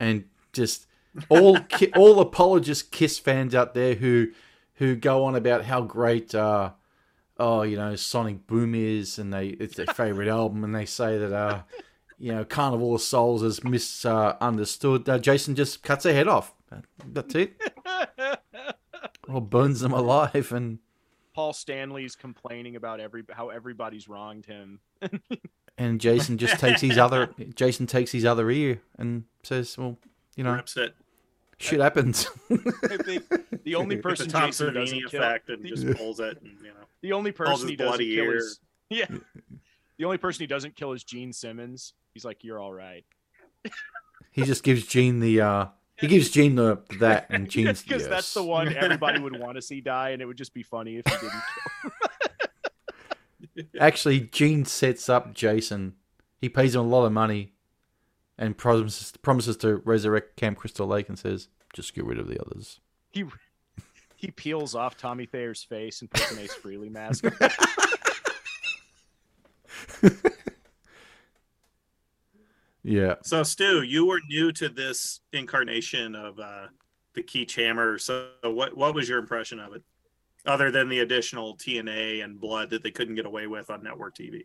[0.00, 0.86] and just
[1.28, 4.28] all ki- all apologist Kiss fans out there who
[4.74, 6.70] who go on about how great uh,
[7.38, 11.18] oh you know Sonic Boom is, and they it's their favorite album, and they say
[11.18, 11.62] that uh,
[12.18, 15.08] you know Carnival of Souls is misunderstood.
[15.08, 16.54] Uh, Jason just cuts their head off.
[17.04, 17.60] That's it,
[19.28, 20.78] or burns them alive, and
[21.34, 24.80] Paul Stanley's complaining about every how everybody's wronged him.
[25.78, 29.98] and Jason just takes his other Jason takes his other ear and says, "Well,
[30.36, 30.94] you know, Rips it.
[31.58, 33.20] shit happens." I
[33.64, 36.40] the only person Tom Jason doesn't kill, effect and just pulls it.
[36.42, 38.36] And, you know, the only person he doesn't bloody kill ear.
[38.36, 39.06] is yeah,
[39.98, 41.94] the only person he doesn't kill is Gene Simmons.
[42.12, 43.04] He's like, "You're all right,"
[44.32, 45.66] he just gives Gene the uh
[45.96, 48.10] he gives Gene the that and Gene's because yes.
[48.10, 50.96] that's the one everybody would want to see die, and it would just be funny
[50.96, 51.42] if he didn't.
[53.78, 55.94] Actually, Gene sets up Jason.
[56.38, 57.52] He pays him a lot of money
[58.38, 62.40] and promises promises to resurrect Camp Crystal Lake and says, "Just get rid of the
[62.40, 62.80] others."
[63.10, 63.24] He
[64.16, 67.24] he peels off Tommy Thayer's face and puts an Ace Frehley mask.
[70.02, 70.10] on.
[72.82, 73.16] Yeah.
[73.22, 76.66] So, Stu, you were new to this incarnation of uh,
[77.14, 77.98] the Keach Hammer.
[77.98, 79.82] So, what what was your impression of it,
[80.46, 84.16] other than the additional TNA and blood that they couldn't get away with on network
[84.16, 84.44] TV?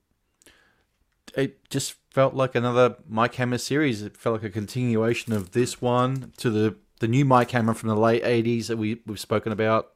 [1.35, 4.01] it just felt like another Mike Hammer series.
[4.01, 7.89] It felt like a continuation of this one to the the new Mike Hammer from
[7.89, 9.91] the late '80s that we we've spoken about.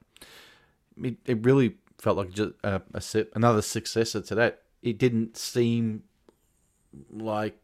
[1.01, 4.63] It, it really felt like just a, a another successor to that.
[4.81, 6.03] It didn't seem
[7.09, 7.57] like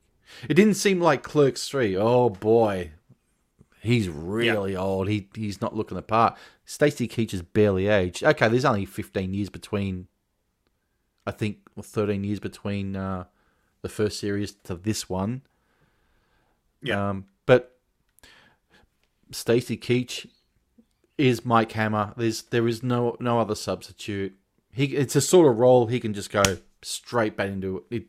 [0.47, 1.97] it didn't seem like Clerks Three.
[1.97, 2.91] Oh boy,
[3.81, 5.09] he's really old.
[5.09, 6.37] He he's not looking the part.
[6.65, 8.23] Stacy Keach is barely aged.
[8.23, 10.07] Okay, there's only 15 years between.
[11.27, 13.25] I think or 13 years between uh,
[13.81, 15.41] the first series to this one.
[16.83, 17.09] Yeah.
[17.09, 17.77] Um, but
[19.31, 20.27] Stacy Keach
[21.17, 22.13] is Mike Hammer.
[22.15, 24.35] There's there is no no other substitute.
[24.71, 26.43] He it's a sort of role he can just go
[26.83, 28.03] straight back into it.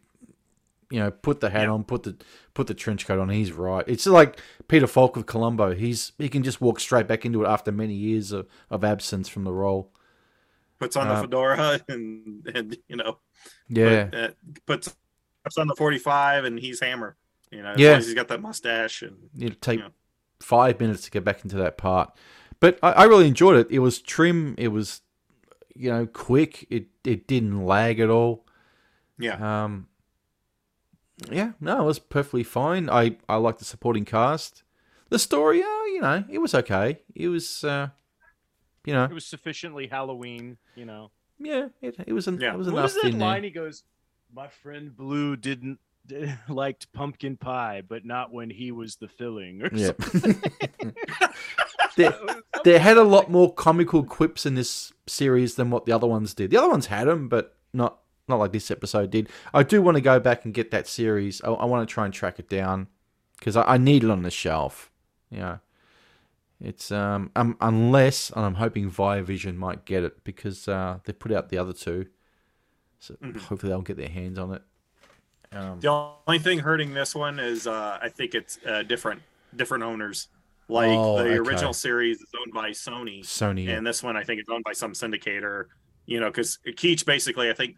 [0.90, 1.70] you know, put the hat Yeah.
[1.70, 2.16] on, put the
[2.56, 3.28] put the trench coat on.
[3.28, 3.84] He's right.
[3.86, 5.74] It's like Peter Falk of Columbo.
[5.74, 9.28] He's he can just walk straight back into it after many years of, of absence
[9.28, 9.92] from the role.
[10.80, 13.18] Puts on the Uh, fedora and and you know,
[13.68, 14.28] Yeah, put, uh,
[14.66, 14.96] puts
[15.44, 17.16] puts on the forty five and he's Hammer.
[17.50, 17.96] You know, Yeah.
[17.96, 19.88] he's got that mustache and it'll take Yeah.
[20.40, 22.12] five minutes to get back into that part.
[22.58, 23.68] But I, I really enjoyed it.
[23.70, 24.54] It was trim.
[24.58, 25.02] It was,
[25.74, 26.66] you know, quick.
[26.70, 28.46] It it didn't lag at all.
[29.18, 29.88] yeah, Um,
[31.30, 32.88] yeah, no, it was perfectly fine.
[32.90, 34.62] I I liked the supporting cast.
[35.08, 37.00] The story, uh, you know, it was okay.
[37.14, 37.88] It was, uh,
[38.84, 41.10] you know, It was sufficiently Halloween, you know.
[41.38, 42.26] yeah, it, it was.
[42.28, 42.54] An, Yeah.
[42.54, 43.42] It was What enough is that line?
[43.42, 43.42] there.
[43.42, 43.84] He goes,
[44.34, 45.78] "My friend Blue didn't
[46.48, 49.92] liked pumpkin pie, but not when he was the filling." Or Yeah.
[49.98, 50.42] something.
[51.96, 52.14] there,
[52.64, 56.34] there had a lot more comical quips in this series than what the other ones
[56.34, 56.50] did.
[56.50, 57.98] The other ones had them, but not
[58.28, 59.28] not like this episode did.
[59.54, 61.40] I do want to go back and get that series.
[61.42, 62.88] I, I want to try and track it down
[63.38, 64.90] because I, I need it on the shelf.
[65.30, 65.58] You know,
[66.60, 71.12] it's um, um unless and I'm hoping Via Vision might get it because uh, they
[71.12, 72.06] put out the other two,
[72.98, 73.38] so Mhm.
[73.42, 74.62] hopefully they'll get their hands on it.
[75.52, 75.88] Um, the
[76.26, 79.22] only thing hurting this one is uh, I think it's uh, different
[79.54, 80.28] different owners.
[80.68, 81.36] Like Oh, the okay.
[81.36, 84.72] original series is owned by Sony, Sony, and this one I think is owned by
[84.72, 85.66] some syndicator.
[86.06, 87.76] You know, because Keach basically I think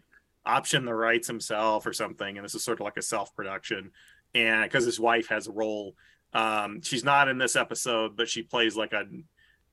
[0.49, 3.91] optioned the rights himself or something, and this is sort of like a self production.
[4.33, 5.95] And because his wife has a role,
[6.33, 9.05] um, she's not in this episode, but she plays like a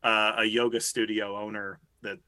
[0.07, 2.19] uh, a yoga studio owner that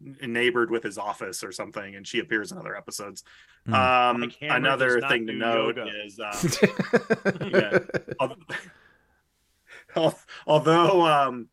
[0.00, 3.22] neighbored with his office or something, and she appears in other episodes.
[3.66, 3.74] Hmm.
[3.74, 5.90] Um, another thing to note yoga.
[6.04, 6.20] is.
[7.40, 7.78] Um, yeah.
[9.96, 11.48] Al- although um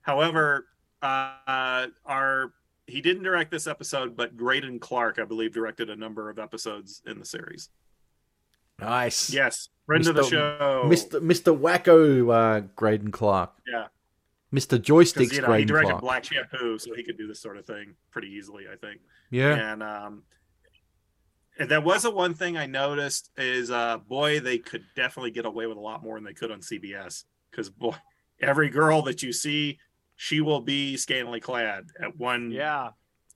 [0.00, 0.66] however
[1.02, 2.52] uh our
[2.86, 7.02] he didn't direct this episode but greydon clark i believe directed a number of episodes
[7.06, 7.70] in the series
[8.78, 9.32] nice.
[9.32, 10.30] yes friend of the Mr.
[10.30, 11.20] show Mr.
[11.20, 11.58] Mr.
[11.58, 13.52] Wacko, uh, Greydon Clark.
[13.70, 13.86] Yeah.
[14.52, 14.78] Mr.
[14.78, 16.02] Joysticks, you know, he directed Clark.
[16.02, 19.72] black shampoo so he could do this sort of thing pretty easily i think yeah.
[19.72, 20.22] and um
[21.58, 25.44] and that was a one thing i noticed is uh boy they could definitely get
[25.44, 27.94] away with a lot more than they could on cbs because boy
[28.40, 29.78] every girl that you see
[30.16, 32.90] she will be scantily clad at one yeah.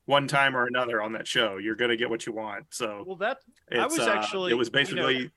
[0.07, 3.17] one time or another on that show you're gonna get what you want so Well,
[3.17, 3.39] that
[3.73, 5.31] I was uh, actually- it was you know- basically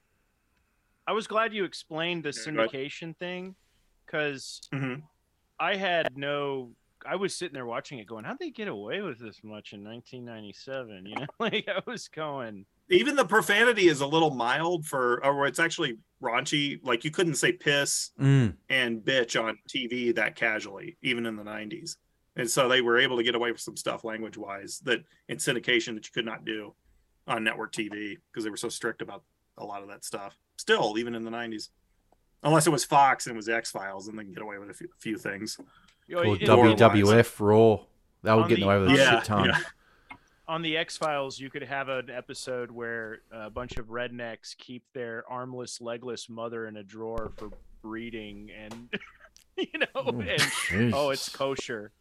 [1.08, 2.70] I was glad you explained the Yeah, go ahead.
[2.72, 3.56] syndication thing
[4.06, 5.02] because Mhm.
[5.60, 6.74] I had no.
[7.04, 9.84] I was sitting there watching it, going, "How'd they get away with this much in
[9.84, 15.24] 1997?" You know, like I was going, Even the profanity is a little mild for,
[15.26, 16.80] or it's actually raunchy.
[16.84, 18.56] Like you couldn't say piss Mm.
[18.70, 21.98] and bitch on TV that casually, even in the 90s.
[22.36, 25.38] And so they were able to get away with some stuff language wise that in
[25.38, 26.74] syndication that you could not do
[27.28, 29.24] on network TV because they were so strict about
[29.58, 30.38] a lot of that stuff.
[30.58, 31.70] Still, even in the 90s.
[32.44, 34.70] Unless it was Fox and it was X Files, and they can get away with
[34.70, 35.58] a few, few things.
[36.08, 37.78] you Or WWF Raw.
[38.24, 39.46] They were On getting the- away with a Yeah, shit ton.
[39.46, 39.60] yeah.
[40.52, 44.84] On the X Files, you could have an episode where a bunch of rednecks keep
[44.94, 48.90] their armless, legless mother in a drawer for breeding, and
[49.58, 51.94] you know, Oh, and oh, it's kosher.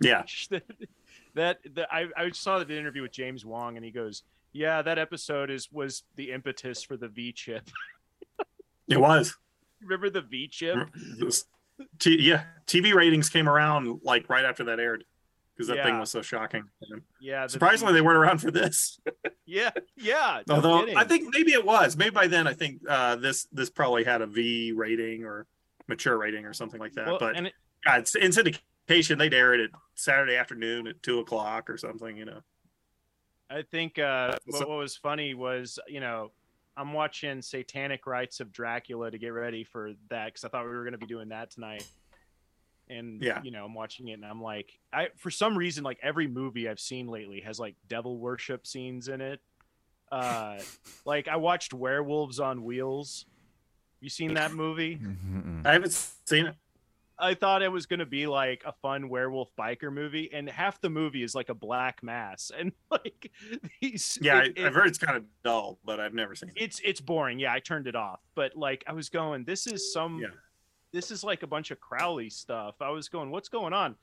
[0.00, 0.22] Yeah.
[1.34, 4.22] that that I, I saw the interview with James Wong, and he goes,
[4.52, 7.68] "Yeah, that episode is was the impetus for the V chip.
[8.86, 9.34] It was.
[9.80, 10.76] Remember the V chip?
[11.98, 12.44] T- yeah.
[12.66, 15.04] TV ratings came around like right after that aired
[15.54, 16.64] because that thing was so shocking.
[17.20, 18.98] Yeah, the Surprisingly, V- they weren't around for this.
[19.46, 20.40] yeah, yeah.
[20.48, 20.96] no Although kidding.
[20.96, 21.96] I think maybe it was.
[21.96, 25.46] Maybe by then I think uh, this this probably had a V rating or
[25.86, 27.06] mature rating or something like that.
[27.06, 27.52] Well, but it,
[27.84, 32.16] God, it's in syndication, they'd air it at Saturday afternoon at two o'clock or something.
[32.16, 32.40] You know.
[33.50, 36.32] I think uh, what, what was funny was, you know,
[36.76, 40.70] I'm watching Satanic Rites of Dracula to get ready for that because I thought we
[40.70, 41.86] were going to be doing that tonight.
[42.88, 43.40] And Yeah.
[43.42, 46.68] you know, I'm watching it and I'm like, I for some reason, like every movie
[46.68, 49.40] I've seen lately has like devil worship scenes in it.
[50.12, 50.58] Uh,
[51.06, 53.26] like I watched Werewolves on Wheels.
[54.00, 54.96] You seen that movie?
[54.98, 55.66] Mhm.
[55.66, 55.92] I haven't
[56.26, 56.56] seen it.
[57.16, 60.90] I thought it was gonna be like a fun werewolf biker movie, and half the
[60.90, 63.30] movie is like a black mass, and like
[63.80, 64.18] these.
[64.20, 66.56] Yeah, it- I, it- I've heard it's kind of dull, but I've never seen it.
[66.56, 67.38] it's it's boring.
[67.38, 68.20] Yeah, I turned it off.
[68.34, 70.28] But like I was going, this is some Yeah.
[70.94, 72.76] This is like a bunch of Crowley stuff.
[72.80, 73.96] I was going, what's going on?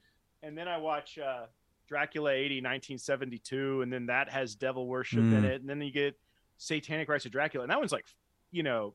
[0.44, 1.46] And then I watch uh
[1.88, 2.56] Dracula A.D.
[2.62, 5.44] 1972 and then that has devil worship in Mm.
[5.44, 6.18] it and then you get
[6.58, 8.06] Satanic Rites of Dracula and that one's like,
[8.52, 8.94] you know,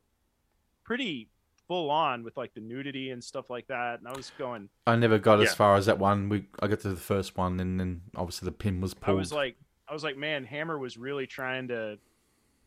[0.85, 1.29] pretty
[1.69, 3.99] full on with like the nudity and stuff like that.
[3.99, 6.29] And I was going I never got as far as that one.
[6.29, 9.17] We I got to the first one, and then obviously the pin was pulled.
[9.17, 9.57] I was like
[9.89, 11.99] I was like, man, Hammer was really trying to,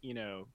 [0.02, 0.48] you know,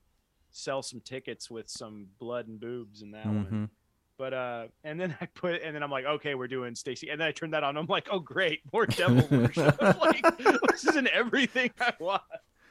[0.50, 3.70] sell some tickets with some blood and boobs in that one.
[4.18, 7.20] But uh, and then I put, and then I'm like, okay, we're doing Stacy, and
[7.20, 7.76] then I turned that on.
[7.76, 9.80] I'm like, oh great, more devil worship.
[10.00, 12.22] like this isn't everything I want.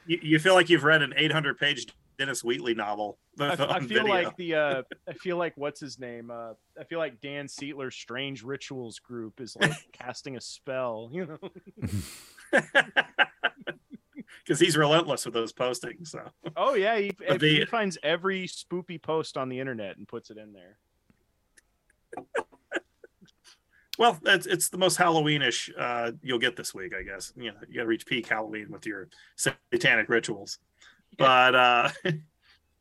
[0.06, 1.88] You, you feel like you've read an 800 page
[2.18, 3.18] Dennis Wheatley novel.
[3.40, 4.04] I, I feel video.
[4.06, 6.30] like the, uh, I feel like what's his name?
[6.30, 11.10] Uh, I feel like Dan Seatler's Strange Rituals group is like casting a spell.
[11.12, 12.62] You know?
[14.46, 16.10] because he's relentless with those postings.
[16.10, 16.22] So
[16.56, 20.38] Oh yeah, he, But he finds every spoopy post on the internet and puts it
[20.38, 20.78] in there.
[24.00, 27.32] Well, it's it's the most Halloweenish uh, you'll get this week, I guess.
[27.36, 30.58] You know, you got to reach peak Halloween with your satanic rituals.
[31.18, 31.90] But uh,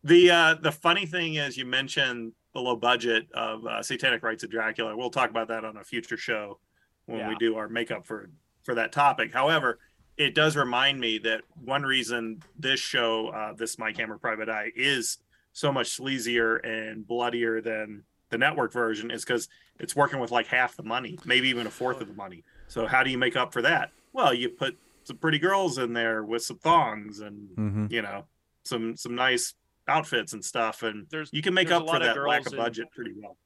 [0.04, 4.42] the uh, the funny thing is, you mentioned the low budget of uh, Satanic Rites
[4.42, 4.96] of Dracula.
[4.96, 6.58] We'll talk about that on a future show
[7.06, 8.30] when we do our makeup for
[8.62, 9.34] for that topic.
[9.34, 9.80] However,
[10.16, 14.72] it does remind me that one reason this show, uh, this Mike Hammer Private Eye,
[14.74, 15.18] is
[15.52, 20.46] so much sleazier and bloodier than the network version is because it's working with like
[20.46, 22.42] half the money, maybe even a fourth of the money.
[22.66, 23.90] So how do you make up for that?
[24.14, 27.92] Well, you put some pretty girls in there with some thongs and Mhm.
[27.92, 28.24] you know
[28.64, 29.54] some some nice
[29.86, 32.56] outfits and stuff, and There's you can make up for lot of that lack of
[32.56, 33.36] budget pretty well.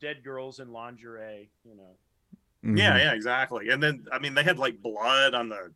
[0.00, 1.50] dead girls in lingerie.
[1.64, 1.96] You know.
[2.62, 2.98] Yeah, Mhm.
[2.98, 3.70] yeah, exactly.
[3.70, 5.72] And then I mean they had like blood on the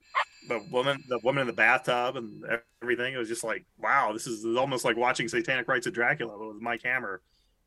[0.48, 2.44] the woman the woman in the bathtub and
[2.82, 3.14] everything.
[3.14, 6.62] It was just like, wow, this is almost like watching Satanic Rites of Dracula with
[6.62, 7.20] Mike Hammer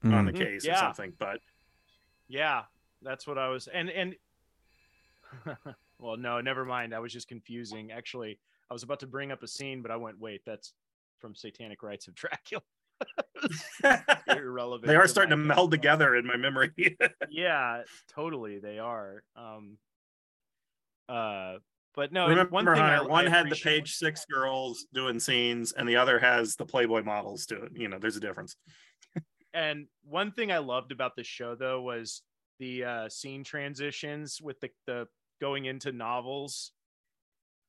[0.04, 0.38] on the Mhm.
[0.38, 1.12] case or something.
[1.18, 1.40] But
[2.28, 2.64] Yeah,
[3.02, 4.16] that's what I was, and and.
[6.00, 6.94] well, no, never mind.
[6.94, 7.92] I was just confusing.
[7.92, 8.40] Actually,
[8.70, 10.74] I was about to bring up a scene, but I went, wait, that's
[11.20, 12.64] from Satanic Rites of Dracula.
[14.28, 14.88] Irrelevant.
[14.88, 15.72] they are to starting to meld background.
[15.72, 16.72] together in my memory.
[17.30, 19.78] yeah totally they are um
[21.08, 21.58] uh
[21.94, 25.72] but no Remember, one thing I, one I had the page six girls doing scenes,
[25.74, 27.70] and the other has the Playboy models doing.
[27.76, 28.56] You know, there's a difference.
[29.58, 32.22] And one thing i loved about the show though was
[32.60, 35.08] the uh scene transitions with the the
[35.42, 36.72] going into novels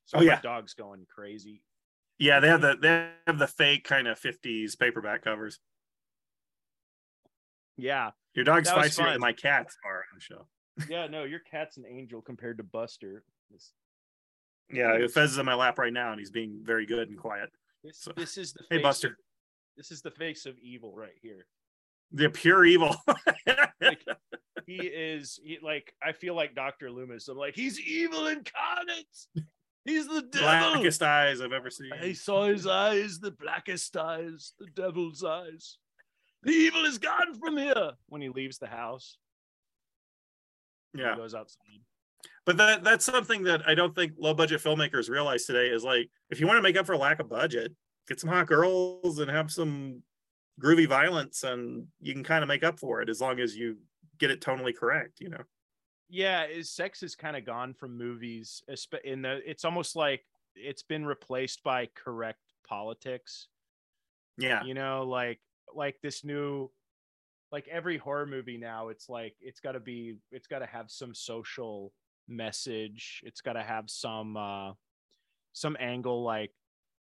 [0.06, 0.40] so Oh, yeah.
[0.40, 1.62] dog's going crazy
[2.18, 5.60] Yeah, they have the they have the fake kind of '50s paperback covers.
[7.76, 10.46] yeah Your dog's spicier than my cats are on the show.
[10.88, 13.72] yeah no your cat's an angel compared to buster this
[14.70, 17.50] Yeah, Fez is in my lap right now, and he's being very good and quiet.
[17.82, 19.08] this, So- this is the Hey, Buster.
[19.08, 19.14] of,
[19.76, 21.46] This is the face of evil right here.
[22.12, 22.94] The pure evil.
[23.80, 24.04] Like,
[24.66, 27.28] he is he, like I feel like Doctor Loomis.
[27.28, 29.06] I'm like he's evil incarnate.
[29.84, 30.72] He's the devil.
[30.72, 31.90] Blackest eyes I've ever seen.
[31.92, 35.78] I saw his eyes, the blackest eyes, the devil's eyes.
[36.42, 37.92] The evil is gone from here.
[38.08, 39.16] When he leaves the house,
[40.94, 41.12] Yeah.
[41.14, 41.80] he goes outside.
[42.44, 46.10] But that that's something that I don't think low budget filmmakers realize today is like
[46.30, 47.72] if you want to make up for a lack of budget,
[48.08, 50.02] get some hot girls and have some
[50.60, 53.76] groovy violence and you can kind of make up for it as long as you
[54.18, 55.42] get it tonally correct, you know.
[56.08, 58.62] Yeah, is sex is kind of gone from movies.
[59.04, 63.48] In the, it's almost like it's been replaced by correct politics.
[64.38, 64.62] Yeah.
[64.62, 65.40] you know like
[65.74, 66.70] like this new
[67.50, 70.90] like every horror movie now it's like it's got to be it's got to have
[70.90, 71.92] some social
[72.28, 74.72] message it's got to have some uh
[75.52, 76.52] some angle like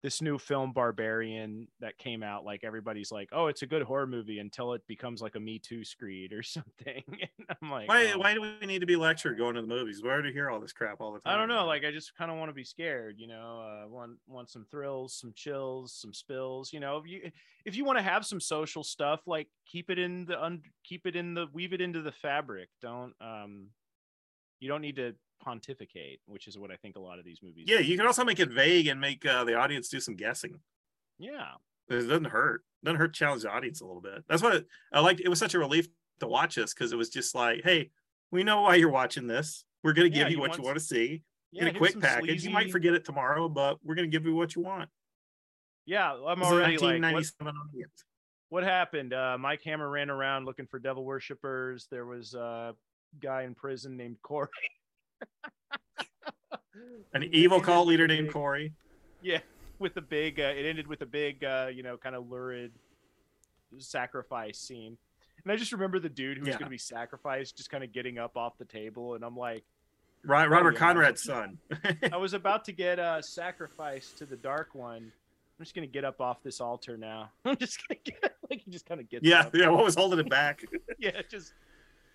[0.03, 4.07] this new film barbarian that came out like everybody's like oh it's a good horror
[4.07, 8.13] movie until it becomes like a me too screed or something and i'm like Why
[8.15, 8.19] oh.
[8.19, 10.03] why do we need to be lectured going to the movies?
[10.03, 11.35] Where do we already hear all this crap all the time.
[11.35, 11.67] I don't know.
[11.67, 13.17] Like, I just kind of want to be scared.
[13.19, 16.73] You know, uh, want want some thrills, some chills, some spills.
[16.73, 17.31] You know, if you
[17.65, 21.07] if you want to have some social stuff, like keep it in the un- keep
[21.07, 22.69] it in the weave it into the fabric.
[22.81, 23.69] Don't um,
[24.61, 27.64] you don't need to pontificate, which is what I think a lot of these movies.
[27.68, 27.84] Yeah, do.
[27.84, 30.61] you can also make it vague and make uh, the audience do some guessing.
[31.18, 31.53] yeah,
[31.88, 32.62] It doesn't hurt.
[32.82, 34.24] It doesn't hurt challenge the audience a little bit.
[34.28, 35.20] That's what I liked.
[35.20, 35.88] It was such a relief
[36.20, 37.91] to watch this because it was just like, hey,
[38.30, 39.64] we know why you're watching this.
[39.82, 41.22] We're gonna Yeah, give you you what you want to see
[41.53, 41.62] yeah.
[41.62, 42.45] in a quick package.
[42.45, 44.88] You might forget it tomorrow, but we're gonna give you what you want.
[45.86, 47.55] Yeah, I'm This is a already like, what,
[48.51, 49.12] what happened?
[49.12, 51.86] Uh, Mike Hammer ran around looking for devil worshippers.
[51.91, 52.74] There was a
[53.20, 54.49] guy in prison named Corey.
[57.12, 58.73] An evil cult leader named Corey.
[59.23, 59.41] Yeah,
[59.79, 60.39] with the big.
[60.41, 62.73] Uh, it ended with a big, uh, you know, kind of lurid
[63.79, 64.97] sacrifice scene.
[65.43, 66.59] And I just remember the dude who was Yeah.
[66.59, 69.64] going to be sacrificed just kind of getting up off the table, and I'm like,
[70.25, 70.79] Ro- Robert yeah.
[70.81, 71.59] Conrad's son.
[72.12, 75.11] I was about to get uh, sacrificed to the Dark One.
[75.59, 77.31] I'm just going to get up off this altar now.
[77.45, 79.55] I'm just going to get like he just kind of gets yeah, up.
[79.55, 79.68] yeah.
[79.68, 80.62] What was holding it back?
[80.99, 81.55] yeah, just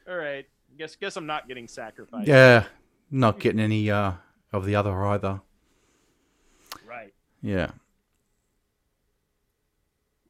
[0.08, 0.46] all right.
[0.78, 2.28] Guess guess I'm not getting sacrificed.
[2.28, 2.66] Yeah,
[3.12, 4.14] not getting any uh,
[4.52, 5.42] of the other either.
[6.88, 7.14] Right.
[7.42, 7.72] Yeah.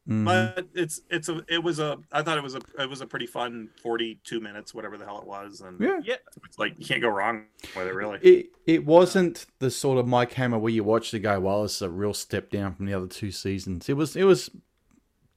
[0.07, 0.23] Mhm.
[0.23, 3.07] but it's it's a it was a I thought it was a it was a
[3.07, 5.99] pretty fun 42 minutes, whatever the hell it was, and yeah.
[6.03, 6.15] Yeah.
[6.45, 7.45] it's like you can't go wrong
[7.76, 8.19] with it really.
[8.21, 11.82] It it wasn't the sort of Mike Hammer where you watch the go, well, it's
[11.82, 13.89] a real step down from the other two seasons.
[13.89, 14.51] It was it was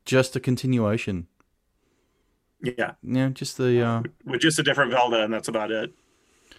[0.05, 1.29] just a continuation.
[2.61, 5.95] Yeah, Yeah, just the uh, with just a different Velda, and that's about it.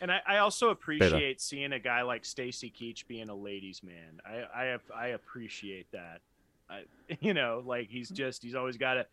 [0.01, 4.19] And I, I also appreciate seeing a guy like Stacy Keach being a ladies' man.
[4.25, 6.21] I I, I appreciate that.
[6.69, 6.83] I,
[7.19, 8.15] you know, like he's mm-hmm.
[8.15, 9.05] just he's always got a.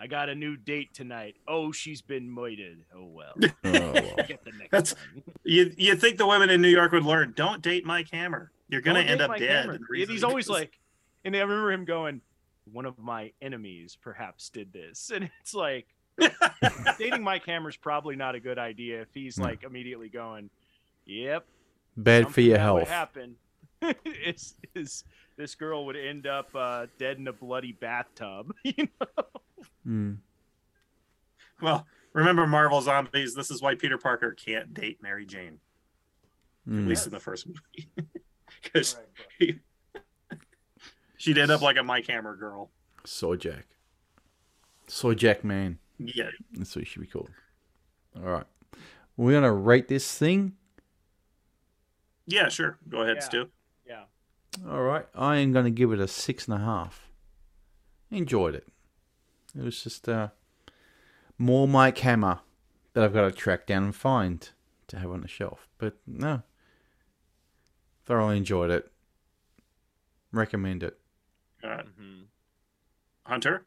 [0.00, 1.34] I got a new date tonight.
[1.48, 2.84] Oh, she's been murdered.
[2.94, 3.34] Oh well.
[3.42, 3.92] oh, well.
[4.28, 5.24] Get the next That's- one.
[5.42, 7.32] You you think the women in New York would learn?
[7.34, 8.52] Don't date Mike Hammer.
[8.68, 9.50] You're gonna Don't end up Mike dead.
[9.50, 9.72] Hammer.
[9.72, 10.78] And the And reason he's always like,
[11.24, 12.20] and I remember him going,
[12.70, 15.86] "One of my enemies perhaps did this," and it's like,
[16.98, 19.44] dating Mike Hammer's probably not a good idea if he's No.
[19.46, 20.50] like immediately going,
[21.06, 21.46] "Yep,
[21.96, 22.88] bad for something your bad would health.
[22.88, 23.36] happen.
[24.04, 25.04] is is
[25.36, 28.52] this girl would end up uh, dead in a bloody bathtub?
[28.64, 29.24] you know?
[29.86, 30.16] Mm.
[31.62, 33.34] well, remember Marvel Zombies?
[33.34, 35.60] This is why Peter Parker can't date Mary Jane,
[36.66, 36.86] at Mm.
[36.88, 37.88] least in the first movie,
[38.62, 38.98] because
[41.16, 42.70] she'd end up like a Mike Hammer girl.
[43.04, 43.66] So Jack.
[44.88, 45.78] So Jack Man.
[45.98, 47.30] Yeah, That's what he should be called.
[48.16, 48.46] All right.
[49.16, 50.54] We're gonna rate this thing.
[52.26, 52.78] yeah, sure.
[52.88, 53.24] Go ahead, Yeah.
[53.24, 53.48] Stu.
[53.86, 54.04] Yeah.
[54.68, 55.06] All right.
[55.14, 57.08] I am gonna give it a six and a half.
[58.10, 58.66] Enjoyed it.
[59.56, 60.28] It was just uh,
[61.36, 62.40] more Mike Hammer
[62.92, 64.48] that I've got to track down and find
[64.88, 65.68] to have on the shelf.
[65.78, 66.42] But no,
[68.04, 68.90] thoroughly enjoyed it.
[70.32, 70.98] Recommend it.
[71.62, 72.24] Uh, Mhm.
[73.24, 73.66] Hunter.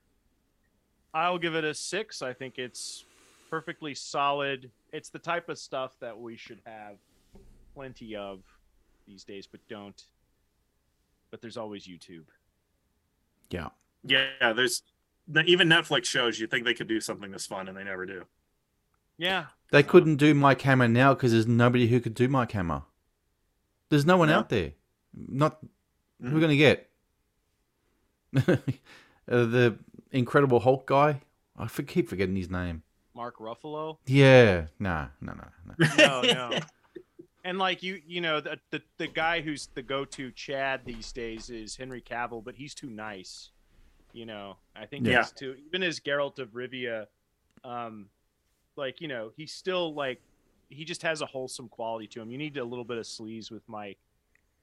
[1.14, 2.22] I'll give it a six.
[2.22, 3.06] I think it's
[3.50, 4.70] perfectly solid.
[4.94, 6.96] It's the type of stuff that we should have
[7.76, 8.42] plenty of
[9.08, 10.02] these days, but don't.
[11.32, 12.24] But there's always YouTube.
[13.50, 13.70] Yeah.
[14.04, 14.84] Yeah, there's
[15.46, 18.26] even Netflix shows you think they could do something this fun and they never do.
[19.18, 19.46] Yeah.
[19.72, 22.84] They couldn't do Mike Hammer now because there's nobody who could do Mike Hammer.
[23.90, 24.40] There's no one No.
[24.40, 24.72] out there.
[25.14, 25.60] Not
[26.22, 26.34] who Mhm.
[26.34, 26.90] we're gonna get.
[28.48, 28.56] uh,
[29.28, 29.78] the
[30.12, 31.22] Incredible Hulk guy.
[31.58, 32.84] I for, keep forgetting his name.
[33.14, 33.98] Mark Ruffalo.
[34.06, 35.48] Yeah, no, no, no,
[35.78, 35.88] no.
[35.98, 36.60] No, no.
[37.44, 41.50] And like you, you know, the, the the guy who's the go-to Chad these days
[41.50, 43.50] is Henry Cavill, but he's too nice.
[44.14, 45.20] You know, I think Yeah.
[45.24, 45.56] he's too.
[45.66, 47.08] Even as Geralt of Rivia,
[47.64, 48.08] um,
[48.76, 50.22] like you know, he's still like
[50.70, 52.30] he just has a wholesome quality to him.
[52.32, 53.98] You need a little bit of sleaze with Mike.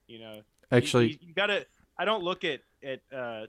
[0.07, 0.43] You know, You-
[0.77, 1.65] Actually, you, you gotta.
[1.97, 3.47] I don't look at at uh, you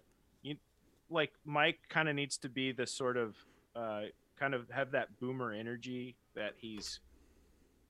[1.10, 3.36] like Mike kind of needs to be the sort of
[3.76, 4.02] uh,
[4.38, 7.00] kind of have that boomer energy that he's,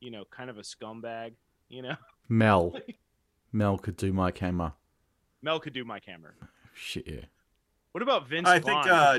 [0.01, 1.33] you know, kind of a scumbag.
[1.69, 1.97] You know,
[2.29, 2.75] Mel.
[3.53, 4.73] Mel could do Mike Hammer.
[5.43, 6.35] Mel could do Mike Hammer.
[6.75, 7.25] Shit, yeah.
[7.93, 8.49] What about Vince?
[8.49, 9.19] I think uh,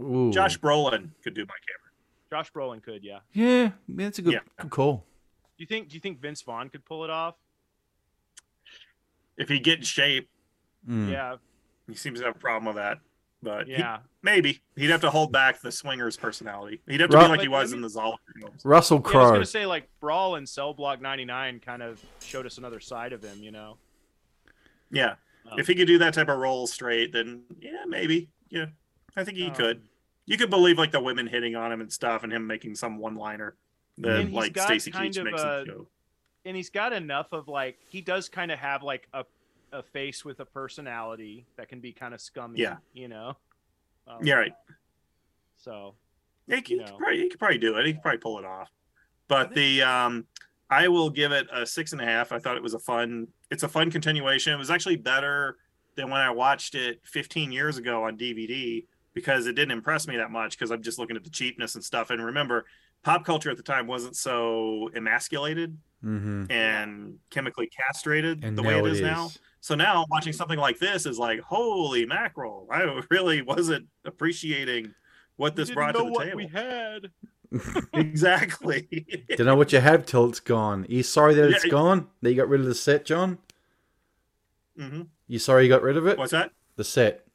[0.00, 0.32] Ooh.
[0.32, 1.92] Josh Brolin could do Mike Hammer.
[2.30, 3.20] Josh Brolin could, yeah.
[3.32, 4.40] Yeah, that's a good, Yeah.
[4.60, 5.04] good call.
[5.58, 5.88] Do you think?
[5.88, 7.34] Do you think Vince Vaughn could pull it off?
[9.36, 10.28] If he get in shape,
[10.88, 11.10] Mm.
[11.10, 11.36] Yeah,
[11.90, 12.98] he seems to have a problem with that.
[13.42, 14.00] But he- yeah.
[14.22, 16.80] maybe he'd have to hold back the swingers personality.
[16.86, 17.24] He'd have to Right.
[17.24, 18.62] be like he But, I was mean- in the Zahler films.
[18.64, 22.44] Russell Yeah, I was gonna say like Brawl and Cell Block '99 kind of showed
[22.46, 23.42] us another side of him.
[23.42, 23.78] You know.
[24.90, 25.14] Yeah,
[25.50, 28.28] Um, if he could do that type of role straight, then yeah, maybe.
[28.48, 28.66] Yeah,
[29.16, 29.82] I think he um, could.
[30.26, 32.98] You could believe like the women hitting on him and stuff, and him making some
[32.98, 33.56] one-liner
[33.96, 35.86] And that like Stacy Keach makes a- him show.
[36.44, 39.24] and he's got enough of like he does kind of have like a
[39.72, 42.60] a face with a personality that can be kind of scummy.
[42.60, 42.76] Yeah.
[42.92, 43.36] You know.
[44.06, 44.52] Um, Yeah, right.
[45.56, 45.94] So
[46.46, 46.98] Yeah, he, could, you he could know.
[46.98, 47.86] probably, he could probably do it.
[47.86, 48.70] He could probably pull it off.
[49.28, 50.26] But the um,
[50.68, 52.32] I will give it a six and a half.
[52.32, 53.28] I thought it was a fun.
[53.50, 54.52] It's a fun continuation.
[54.52, 55.56] It was actually better
[55.96, 60.16] than when I watched it 15 years ago on DVD because it didn't impress me
[60.16, 62.10] that much because I'm just looking at the cheapness and stuff.
[62.10, 62.64] And remember,
[63.04, 68.78] pop culture at the time wasn't so emasculated hmm and chemically castrated And the way
[68.78, 69.02] it it is is.
[69.02, 69.30] now.
[69.60, 72.66] So now watching something like this is like, holy mackerel!
[72.70, 74.94] I really wasn't appreciating
[75.36, 76.36] what this brought didn't to the what table.
[76.38, 77.10] we had.
[77.94, 79.24] exactly.
[79.36, 80.84] Don't know what you have till it's gone.
[80.84, 81.70] Are you sorry that it's Yeah.
[81.70, 82.08] gone?
[82.22, 83.38] That you got rid of the set, John?
[84.78, 86.16] hmm You sorry you got rid of it?
[86.16, 86.52] What's that?
[86.76, 87.26] The set.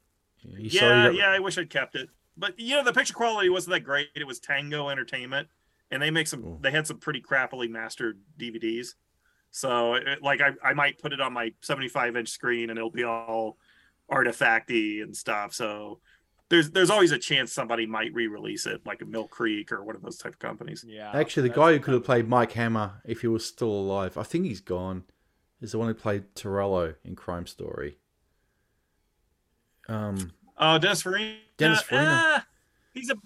[0.42, 1.14] You sorry yeah, you got...
[1.18, 1.30] yeah.
[1.30, 4.08] I wish I'd kept it, but you know the picture quality wasn't that great.
[4.14, 5.48] It was Tango Entertainment,
[5.90, 6.44] and they make some.
[6.44, 6.58] Ooh.
[6.60, 8.94] They had some pretty crappily mastered DVDs.
[9.50, 12.90] So, it, like, I, I might put it on my 75 inch screen, and it'll
[12.90, 13.56] be all
[14.10, 15.54] artifacty and stuff.
[15.54, 16.00] So,
[16.48, 19.96] there's there's always a chance somebody might re-release it, like a Mill Creek or one
[19.96, 20.84] of those type of companies.
[20.86, 21.10] Yeah.
[21.12, 24.22] Actually, the guy who could have played Mike Hammer if he was still alive, I
[24.22, 25.04] think he's gone,
[25.60, 27.98] is the one who played Torello in Crime Story.
[29.88, 31.36] Um, Oh, Dennis Farina.
[31.58, 32.22] Dennis Farina.
[32.36, 32.40] eh,
[32.94, 33.16] he's a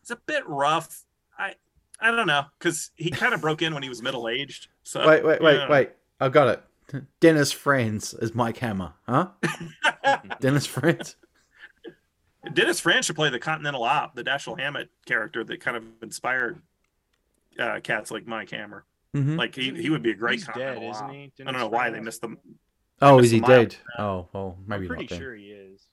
[0.00, 1.04] he's a bit rough.
[1.38, 1.54] I
[2.00, 4.68] I don't know because he kind of broke in when he was middle aged.
[4.82, 5.68] So wait, wait, wait, yeah.
[5.68, 5.90] wait.
[6.20, 7.04] I got it.
[7.20, 9.28] Dennis Franz is Mike Hammer, huh?
[10.40, 11.16] Dennis Franz?
[12.52, 16.62] Dennis Franz should play the Continental Op, the Dashiell Hammett character that kind of inspired
[17.58, 18.84] uh, cats like Mike Hammer.
[19.12, 21.12] hmm Like he, he would be a great He's dead, Continental isn't Op.
[21.12, 21.32] he?
[21.40, 22.38] I don't know why they missed them.
[23.02, 23.74] Oh, missed is he dead?
[23.98, 25.18] Oh, well, maybe I'm pretty not then.
[25.18, 25.86] sure he is.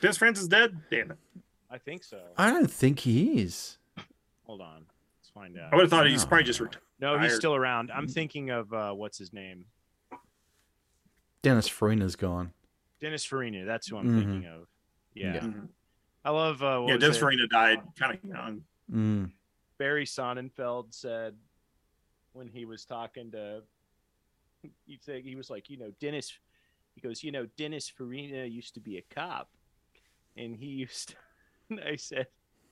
[0.00, 0.76] Dennis Franz is dead.
[0.90, 1.18] Damn it!
[1.70, 2.20] I think so.
[2.36, 3.78] I don't think he is.
[4.46, 4.86] Hold on.
[5.20, 5.72] Let's find out.
[5.72, 6.28] I would have thought he's No.
[6.28, 6.82] probably just retired.
[7.00, 7.90] No, he's still around.
[7.90, 9.66] I'm thinking of uh, what's his name,
[11.42, 12.52] Dennis Farina's gone.
[13.00, 13.64] Dennis Farina.
[13.64, 14.18] That's who I'm Mhm.
[14.18, 14.68] thinking of.
[15.14, 15.40] Yeah, Yeah.
[15.40, 15.68] Mhm.
[16.24, 16.62] I love.
[16.62, 17.20] Uh, what Yeah, Dennis it?
[17.20, 18.64] Farina died kind of young.
[18.90, 19.32] Mm.
[19.78, 21.38] Barry Sonnenfeld said
[22.32, 23.62] when he was talking to
[24.84, 26.36] he said he was like, you know, Dennis
[26.94, 29.50] he goes, you know, Dennis Farina used to be a cop
[30.36, 31.16] and he used to,
[31.86, 32.26] I said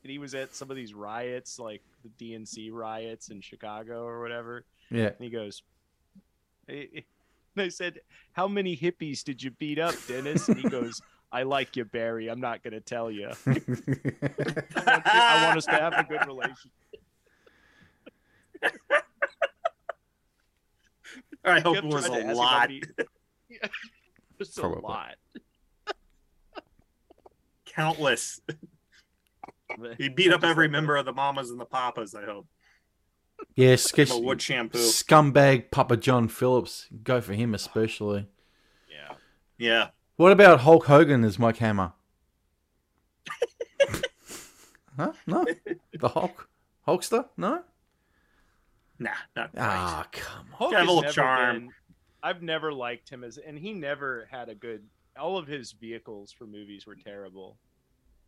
[0.05, 4.21] and he was at some of these riots like the DNC riots in Chicago or
[4.21, 5.07] whatever Yeah.
[5.09, 5.63] and he goes
[6.69, 7.01] eh,
[7.71, 8.01] said,
[8.33, 10.49] How many hippies did you beat up, Dennis?
[10.49, 11.01] And he goes,
[11.33, 12.29] I like you, Barry.
[12.29, 13.29] I'm not gonna tell you.
[13.47, 16.71] I want, I want us to have a good relationship.
[21.45, 22.71] I hope it was a lot.
[22.71, 23.07] if I'd
[23.49, 23.69] Yeah,
[24.39, 25.15] Just a lot.
[27.67, 28.41] Countless.
[29.79, 32.15] But- He beat up every member of the mamas and the papas.
[32.15, 32.47] I hope.
[33.57, 34.79] yeah, sketch, A wood shampoo.
[34.79, 36.87] scumbag Papa John Phillips.
[37.03, 38.29] Go for him especially.
[38.91, 39.15] Yeah.
[39.59, 39.89] Yeah.
[40.17, 41.93] What about Hulk Hogan as Mike Hammer?
[44.97, 45.13] huh?
[45.27, 45.45] No?
[45.99, 46.49] The Hulk?
[46.87, 47.29] Hulkster?
[47.37, 47.63] No?
[48.99, 49.63] Nah, not right.
[49.65, 50.57] Ah, come on.
[50.59, 51.57] Hulk Got a little never charm.
[51.59, 51.71] been-
[52.23, 54.85] I've never liked him as, and he never had a good.
[55.19, 57.59] All of his vehicles for movies were terrible.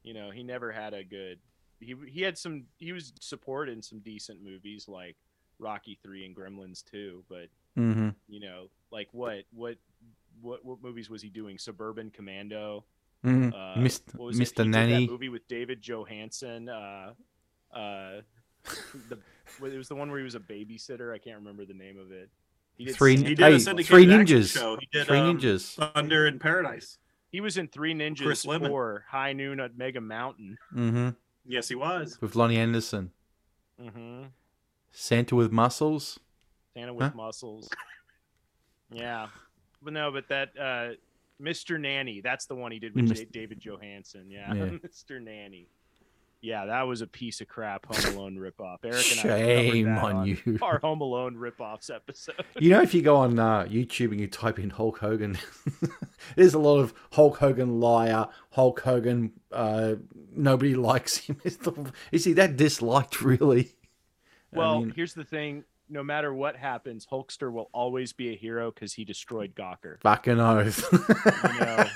[0.06, 1.38] You know, he never had a good.
[1.80, 2.64] He he had some.
[2.78, 5.16] He was support in some decent movies like
[5.58, 8.08] Rocky Three and Gremlins Two, but Mm-hmm.
[8.28, 9.76] you know, like what what
[10.40, 11.58] what what movies was he doing?
[11.58, 12.84] Suburban Commando.
[13.24, 13.52] Mm-hmm.
[13.52, 14.38] Uh, Mist- what was?
[14.40, 14.66] Mr.
[14.66, 15.04] Nanny.
[15.06, 16.68] that movie with David Johansen.
[16.70, 17.12] Uh,
[17.76, 18.22] uh,
[19.10, 19.18] the
[19.62, 21.12] it was the one where he was a babysitter.
[21.12, 22.30] I can't remember the name of it.
[22.78, 24.52] He did Three- He did Hey, a Three Ninjas.
[24.54, 24.76] show.
[24.80, 25.74] He did Three um, Ninjas.
[25.94, 26.98] Thunder in Paradise.
[27.36, 28.70] He He was in Three Ninjas Chris Lemon.
[28.70, 30.56] Four, High Noon at Mega Mountain.
[30.74, 31.10] Mm-hmm.
[31.44, 32.18] Yes, he was.
[32.22, 33.10] With Loni Anderson.
[33.78, 34.22] Mm-hmm.
[34.90, 36.18] Santa with muscles.
[36.72, 37.12] Santa with Huh?
[37.14, 37.68] muscles.
[38.90, 39.26] Yeah,
[39.82, 40.94] but no, but that uh,
[41.42, 41.78] Mr.
[41.78, 44.30] Nanny, that's the one he did with Mis- David Johansen.
[44.30, 44.64] Yeah, Yeah.
[44.86, 45.22] Mr.
[45.22, 45.68] Nanny.
[46.42, 48.78] Yeah, that was a piece of crap Home Alone ripoff.
[48.84, 50.58] Eric and I Shame covered that on you.
[50.62, 52.36] Our Home Alone ripoffs episode.
[52.58, 55.38] You know, if you go on uh, YouTube and you type in Hulk Hogan,
[56.36, 59.94] there's a lot of Hulk Hogan liar, Hulk Hogan, uh,
[60.34, 61.38] nobody likes him.
[62.12, 63.72] Is he that disliked, really?
[64.52, 68.36] I Well, mean, here's the thing: no matter what happens, Hulkster will always be a
[68.36, 70.00] hero because he destroyed Gawker.
[70.02, 70.84] fucking oath.
[70.92, 71.86] You know,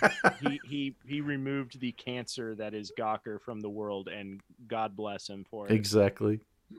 [0.41, 5.29] he he he removed the cancer that is Gawker from the world, and God bless
[5.29, 5.73] him for it.
[5.73, 6.41] exactly.
[6.71, 6.79] Yeah,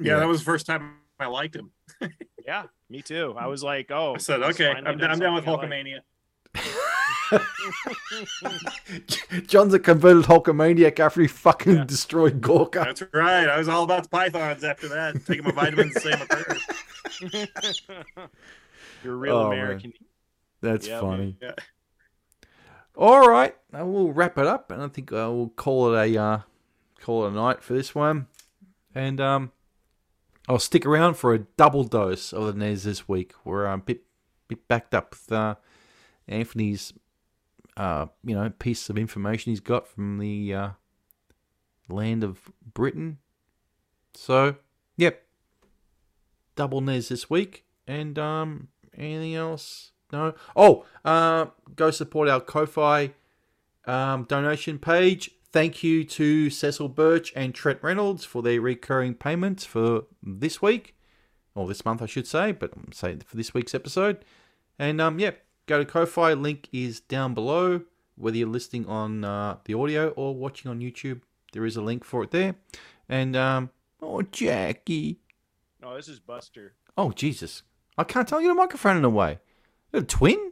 [0.00, 0.18] Yeah.
[0.20, 1.70] that was the first time I liked him.
[2.46, 3.34] Yeah, me too.
[3.36, 6.00] I was like, oh, I said, okay, I'm, I'm down with something I Hulkamania.
[9.46, 11.84] John's a converted Hulkamaniac after he fucking Yeah.
[11.84, 12.84] destroyed Gawker.
[12.84, 13.48] That's right.
[13.48, 15.24] I was all about the pythons after that.
[15.26, 16.60] Taking my vitamins, the same approach.
[17.32, 17.50] like.
[19.04, 19.58] You're a real Oh, man.
[19.58, 19.92] American.
[20.60, 21.36] That's Yeah, funny.
[21.40, 21.52] Yeah.
[22.96, 26.20] All right, now we'll wrap it up, and I think uh, we'll call it a
[26.20, 26.38] uh,
[27.00, 28.26] call it a night for this one.
[28.92, 29.52] And um,
[30.48, 33.34] I'll stick around for a double dose of the NES this week.
[33.44, 34.00] We're a bit
[34.48, 35.54] bit backed up with uh,
[36.28, 36.92] Anthony's
[37.76, 40.68] uh, you know piece of information he's got from the uh,
[41.88, 43.18] land of Britain.
[44.14, 44.56] So,
[44.96, 45.22] yep,
[46.56, 47.64] double NES this week.
[47.86, 49.92] And um, anything else?
[50.12, 50.34] No.
[50.54, 53.12] Oh, uh, go support our Ko-fi
[53.86, 55.30] um, donation page.
[55.50, 60.94] Thank you to Cecil Birch and Trent Reynolds for their recurring payments for this week,
[61.54, 64.24] or this month, I should say, but I'm saying for this week's episode.
[64.78, 65.30] And um, yeah,
[65.68, 66.32] go to Ko-fi.
[66.32, 67.82] Link is down below.
[68.16, 71.20] Whether you're listening on uh, the audio or watching on YouTube,
[71.52, 72.56] there is a link for it there.
[73.08, 73.70] And um,
[74.02, 75.20] oh, Jackie.
[75.80, 76.74] No, this is Buster.
[76.96, 77.62] Oh Jesus!
[77.96, 79.38] I can't tell you the microphone in a way.
[79.92, 80.50] A twin?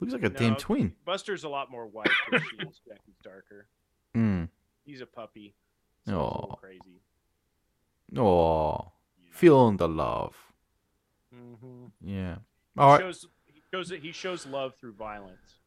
[0.00, 0.94] Looks like a damn twin.
[1.04, 2.80] Buster's a lot more white than she is.
[2.88, 3.66] Jackie's darker.
[4.16, 4.48] Mm.
[4.86, 5.54] He's a puppy.
[6.08, 6.12] So
[6.48, 7.02] he's a crazy.
[8.16, 9.28] Oh, Yeah.
[9.30, 10.34] feeling the love.
[11.34, 11.90] Mhm.
[12.00, 12.36] Yeah.
[12.78, 13.00] All right.
[13.00, 13.26] shows
[13.78, 15.60] he shows he shows love through violence.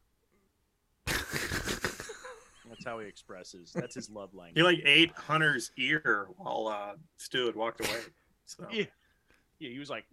[1.07, 3.71] That's how he expresses.
[3.73, 4.55] That's his love language.
[4.55, 7.99] He like ate Hunter's ear while uh, Stu had walked away.
[8.45, 8.85] So Yeah.
[9.59, 10.05] Yeah, he was like,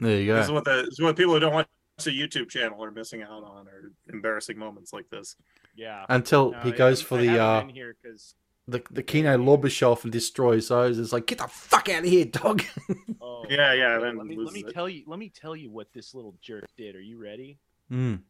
[0.00, 1.66] there you go." this is what the this is what people who don't watch
[2.04, 5.36] the YouTube channel are missing out on, or embarrassing moments like this.
[5.74, 6.04] yeah.
[6.10, 8.34] Until No, he goes I for the uh here because
[8.68, 10.98] the the Kino Lorber shelf and destroys those.
[10.98, 12.62] It's like get the fuck out of here, dog.
[13.20, 15.92] oh, Yeah, yeah, then let me let me tell you let me tell you what
[15.92, 16.96] this little jerk did.
[16.96, 17.58] Are you ready?
[17.90, 18.20] mm.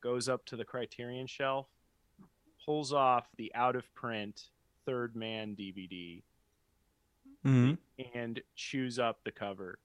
[0.00, 1.66] Goes up to the Criterion shelf,
[2.66, 4.48] pulls off the out of print
[4.84, 6.22] Third Man DVD,
[7.46, 7.78] Mm.
[8.14, 9.78] and chews up the cover.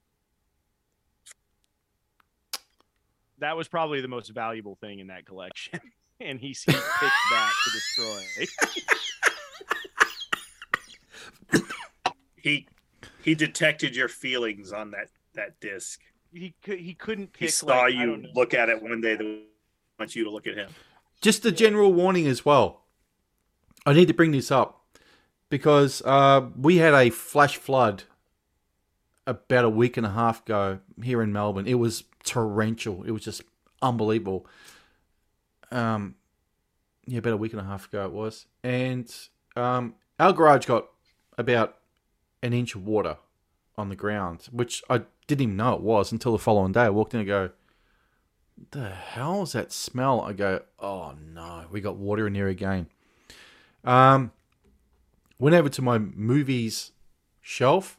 [3.38, 5.80] That was probably the most valuable thing in that collection,
[6.20, 6.80] and he, he picked
[7.30, 8.46] that to destroy.
[12.42, 12.66] He
[13.22, 16.00] he detected your feelings on that that disc.
[16.32, 18.28] He could he couldn't He saw like, you know.
[18.34, 19.42] look at it one day that
[19.98, 20.70] wants you to look at him.
[21.20, 22.84] Just a general warning as well.
[23.84, 24.82] I need to bring this up
[25.48, 28.04] because uh, we had a flash flood
[29.26, 31.66] about a week and a half ago here in Melbourne.
[31.66, 33.04] It was torrential.
[33.04, 33.42] It was just
[33.82, 34.46] unbelievable.
[35.70, 36.16] Um,
[37.06, 39.12] yeah, about a week and a half ago it was, and
[39.56, 40.88] um, our garage got
[41.38, 41.76] about
[42.42, 43.18] an inch of water
[43.76, 46.82] on the ground, which I didn't even know it was until the following day.
[46.82, 47.50] I walked in and go,
[48.70, 50.20] the hell is that smell?
[50.20, 52.88] I go, oh no, we got water in here again.
[53.84, 54.32] Um,
[55.38, 56.92] went over to my movies
[57.40, 57.98] shelf.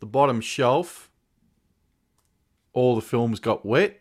[0.00, 1.10] The bottom shelf,
[2.72, 4.00] all the films got wet,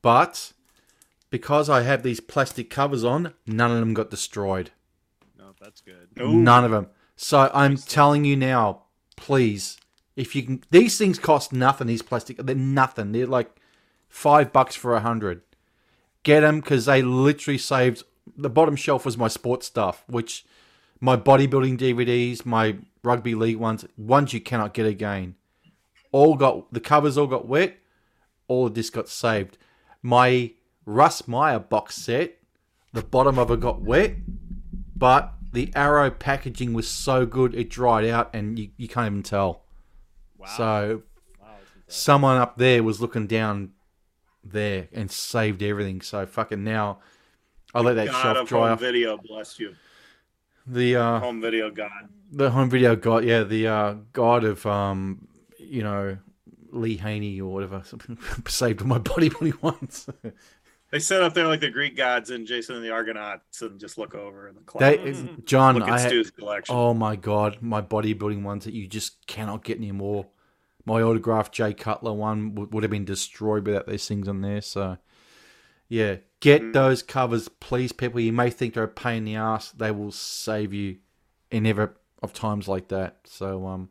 [0.00, 0.52] but
[1.30, 4.70] because I have these plastic covers on, none of them got destroyed.
[5.38, 6.08] No, that's good.
[6.20, 6.32] Ooh.
[6.32, 6.88] None of them.
[7.16, 8.82] So I'm telling you now,
[9.16, 9.78] please,
[10.14, 11.86] if you can, these things cost nothing.
[11.86, 13.12] These plastic, they're nothing.
[13.12, 13.50] They're like
[14.08, 15.42] five bucks for a hundred.
[16.22, 18.02] Get them because they literally saved.
[18.36, 20.44] The bottom shelf was my sports stuff, which
[21.00, 25.36] my bodybuilding DVDs, my rugby league ones, ones you cannot get again.
[26.12, 27.78] All got the covers all got wet.
[28.48, 29.58] All of this got saved.
[30.02, 30.52] My
[30.86, 32.38] Russ Meyer box set,
[32.92, 34.14] the bottom of it got wet,
[34.96, 39.22] but the arrow packaging was so good it dried out and you, you can't even
[39.22, 39.64] tell.
[40.38, 40.46] Wow.
[40.56, 41.02] So
[41.42, 41.48] wow,
[41.88, 43.72] someone up there was looking down
[44.44, 46.00] there and saved everything.
[46.00, 46.98] So fucking now,
[47.74, 48.80] I let that God shelf of dry home off.
[48.80, 49.74] video bless you.
[50.66, 51.90] The uh, Home video God.
[52.32, 56.18] the home video god, yeah, the uh, god of um, you know,
[56.72, 57.82] Lee Haney or whatever
[58.48, 60.08] saved my body only once.
[60.96, 63.98] They sit up there like the Greek gods in Jason and the Argonauts and just
[63.98, 64.80] look over in the cloud.
[64.80, 65.44] They, Mm-hmm.
[65.44, 66.74] John, look at I had, Stu's collection.
[66.74, 70.28] oh my god, my bodybuilding ones that you just cannot get anymore.
[70.86, 74.62] My autographed Jay Cutler one would, would have been destroyed without these things on there.
[74.62, 74.96] So,
[75.86, 76.72] yeah, get Mm.
[76.72, 78.18] those covers, please, people.
[78.20, 79.72] You may think they're a pain in the ass.
[79.72, 80.96] They will save you
[81.50, 83.18] in ever of times like that.
[83.24, 83.90] So, um,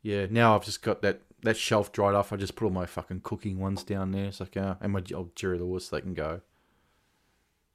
[0.00, 2.32] yeah, now I've just got that that shelf dried off.
[2.32, 4.26] I just put all my fucking cooking ones down there.
[4.26, 6.40] It's like, uh, and my old Jerry Lewis, they can go.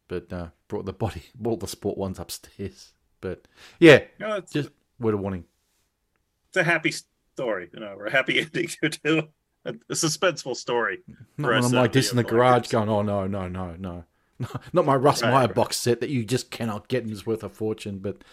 [0.08, 2.94] But uh, brought the body, brought the sport ones upstairs.
[3.20, 3.48] But
[3.80, 4.70] yeah, it's, just
[5.00, 5.46] word of warning.
[6.50, 6.94] it's a happy
[7.34, 8.68] story, you know, or a happy ending
[9.04, 9.30] to
[9.66, 11.00] a, a suspenseful story.
[11.38, 14.06] Not when I'm like this in the garage going, oh no, no, no, no.
[14.72, 15.56] Not my Russ Right, Meyer right.
[15.56, 18.24] box set that you just cannot get and is worth a fortune, but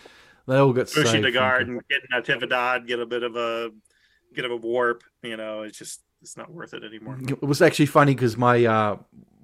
[0.46, 1.34] they all got Pushing saved.
[1.34, 3.70] the and getting a Tivadad, get a bit of a
[4.34, 5.04] get a warp.
[5.22, 7.18] You know, it's just it's not worth it anymore.
[7.26, 8.96] It was actually funny because my uh,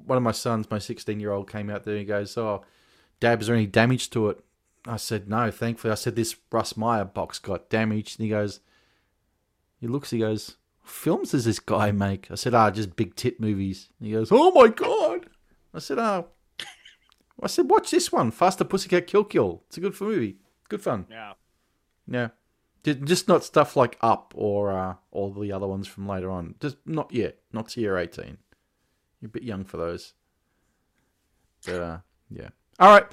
[0.07, 2.65] one of my sons, my 16 year old, came out there and he goes, "Oh,
[3.21, 4.45] Dad, is there any damage to it?"
[4.87, 8.61] I said, "No, thankfully." I said, "This Russ Meyer box got damaged," and he goes,
[9.81, 13.41] he looks, he goes, "Films does this guy make?" I said, "Ah, just big tit
[13.41, 15.29] movies." And he goes, "Oh my god!"
[15.73, 16.25] I said, "Ah."
[17.43, 19.62] I said, watch this one, Faster Pussycat Kill Kill.
[19.67, 20.37] It's a good for movie.
[20.69, 21.07] Good fun.
[21.11, 21.33] Yeah.
[22.07, 22.29] Yeah.
[22.85, 26.55] Ju- Just not stuff like Up or uh, all the other ones from later on.
[26.61, 27.39] Just not yet.
[27.52, 28.39] Not to year 18.
[29.20, 30.15] You're a bit young for those.
[31.66, 31.98] But, uh,
[32.31, 32.48] yeah.
[32.78, 33.07] All right.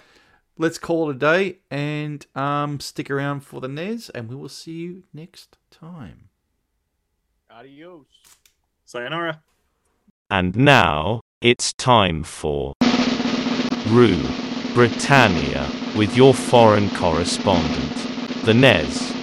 [0.57, 4.49] Let's call it a day and um, stick around for the NES, and we will
[4.49, 6.29] see you next time.
[7.51, 8.05] Adios.
[8.85, 9.41] Sayonara.
[10.31, 12.73] And now, it's time for
[13.89, 14.23] Rue
[14.73, 19.13] Britannia with your foreign correspondent, the Nez.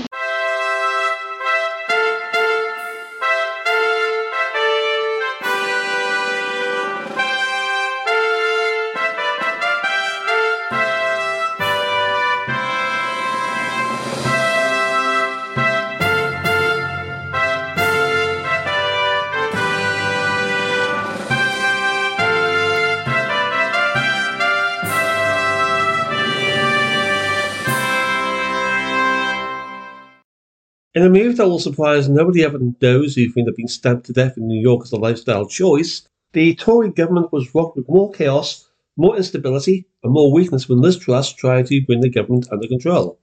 [30.97, 34.12] In a move that will surprise nobody than those who think they've been stabbed to
[34.12, 38.12] death in New York as a lifestyle choice, the Tory government was rocked with more
[38.12, 42.69] chaos, more instability, and more weakness when Liz Truss tried to bring the government under
[42.69, 43.19] control,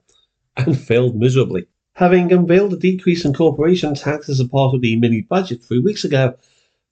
[0.54, 1.66] and failed miserably.
[1.94, 5.78] Having unveiled a decrease in corporation tax as a part of the mini budget three
[5.78, 6.36] weeks ago,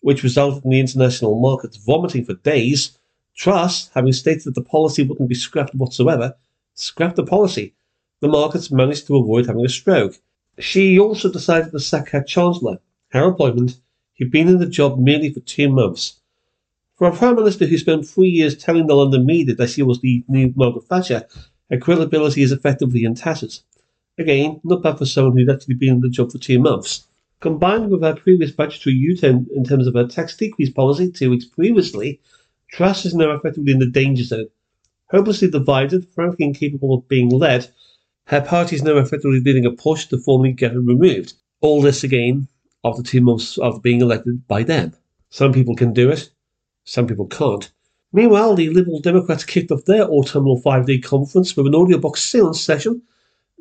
[0.00, 2.96] which resulted in the international markets vomiting for days,
[3.36, 6.36] Truss, having stated that the policy wouldn't be scrapped whatsoever,
[6.72, 7.74] scrapped the policy.
[8.20, 10.14] The markets managed to avoid having a stroke.
[10.60, 13.76] She also decided to sack her Chancellor, Harold Boydman,
[14.18, 16.20] who'd been in the job merely for two months.
[16.96, 20.00] For a Prime Minister who spent three years telling the London media that she was
[20.00, 21.26] the new Margaret Thatcher,
[21.70, 23.64] her credibility is effectively in tatters.
[24.18, 27.06] Again, not bad for someone who'd actually been in the job for two months.
[27.40, 31.46] Combined with her previous budgetary U-turn in terms of her tax decrease policy two weeks
[31.46, 32.20] previously,
[32.70, 34.48] Truss is now effectively in the danger zone.
[35.10, 37.70] Hopelessly divided, frankly incapable of being led,
[38.30, 41.32] her party is now effectively leading a push to formally get her removed.
[41.62, 42.46] All this again
[42.84, 44.92] after two months of being elected by them.
[45.30, 46.30] Some people can do it,
[46.84, 47.68] some people can't.
[48.12, 52.16] Meanwhile, the Liberal Democrats kicked off their autumnal five day conference with an audio audiobook
[52.16, 53.02] silence session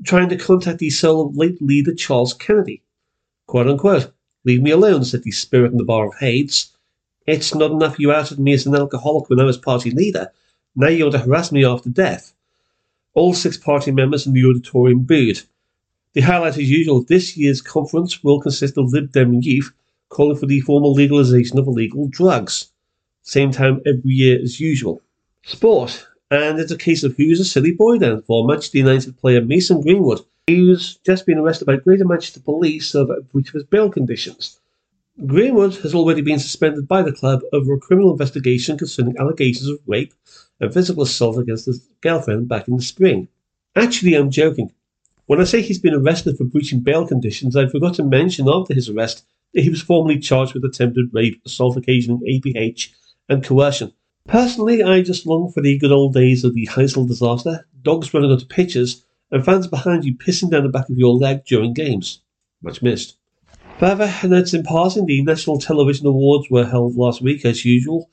[0.05, 2.83] trying to contact the soul of late leader Charles Kennedy.
[3.47, 4.11] Quote unquote,
[4.45, 6.71] Leave me alone, said the spirit in the bar of Hades.
[7.25, 10.31] It's not enough you outed me as an alcoholic when I was party leader.
[10.75, 12.35] Now you want to harass me after death.
[13.13, 15.41] All six party members in the auditorium booed.
[16.13, 19.71] The highlight, as usual, this year's conference will consist of Lib Dem youth
[20.09, 22.71] calling for the formal legalization of illegal drugs.
[23.21, 25.01] Same time every year as usual.
[25.43, 26.07] Sport.
[26.31, 29.81] And it's a case of who's a silly boy then for Manchester United player Mason
[29.81, 34.58] Greenwood, who's just been arrested by Greater Manchester Police over breach of his bail conditions.
[35.25, 39.79] Greenwood has already been suspended by the club over a criminal investigation concerning allegations of
[39.85, 40.13] rape
[40.61, 43.27] and physical assault against his girlfriend back in the spring.
[43.75, 44.71] Actually, I'm joking.
[45.25, 48.73] When I say he's been arrested for breaching bail conditions, I forgot to mention after
[48.73, 52.89] his arrest that he was formally charged with attempted rape, assault occasioning ABH,
[53.27, 53.91] and coercion.
[54.25, 58.31] Personally, I just long for the good old days of the Heysel disaster, dogs running
[58.31, 62.21] onto pitches, and fans behind you pissing down the back of your leg during games.
[62.61, 63.18] Much missed.
[63.79, 68.09] Further notes in passing, the National Television Awards were held last week as usual,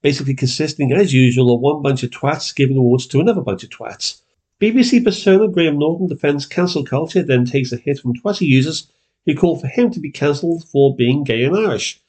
[0.00, 3.70] basically consisting as usual of one bunch of twats giving awards to another bunch of
[3.70, 4.22] twats.
[4.60, 8.92] BBC persona Graham Norton defends cancel culture, then takes a hit from Twitter users
[9.26, 12.00] who call for him to be cancelled for being gay and Irish,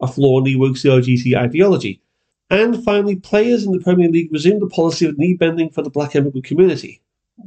[0.00, 2.00] a flaw in the woke ideology.
[2.48, 5.90] And finally, players in the Premier League resumed the policy of knee bending for the
[5.90, 7.00] black immigrant community.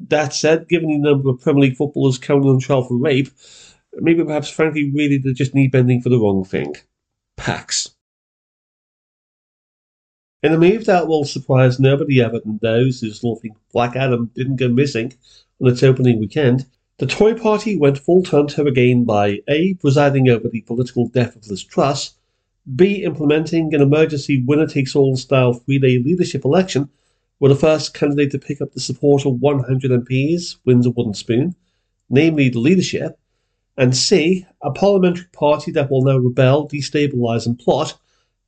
[0.10, 3.30] That said, given the number of Premier League footballers currently on trial for rape,
[3.94, 6.76] maybe perhaps frankly really they're just knee bending for the wrong thing.
[7.38, 7.96] Pax.
[10.42, 14.32] In a move that will surprise nobody other than those who still think Black Adam
[14.36, 15.14] didn't go missing
[15.62, 16.66] on its opening weekend,
[16.98, 19.74] the Tory party went full Tonto again by A.
[19.76, 22.16] presiding over the political death of Liz Truss,
[22.76, 23.04] B.
[23.04, 26.90] implementing an emergency winner takes all style three day leadership election
[27.40, 31.14] where the first candidate to pick up the support of 100 MPs wins a wooden
[31.14, 31.56] spoon,
[32.10, 33.19] namely the leadership,
[33.80, 37.98] and C, a parliamentary party that will now rebel, destabilise, and plot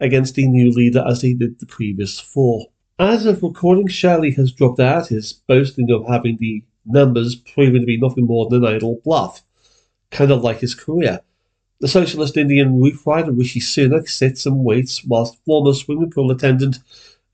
[0.01, 2.67] against the new leader as they did the previous four.
[2.99, 7.85] As of recording, Shirley has dropped out, his boasting of having the numbers proving to
[7.85, 9.41] be nothing more than an idle bluff,
[10.09, 11.21] kind of like his career.
[11.79, 16.79] The socialist Indian roof rider Rishi Sunak sits and waits whilst former swimming pool attendant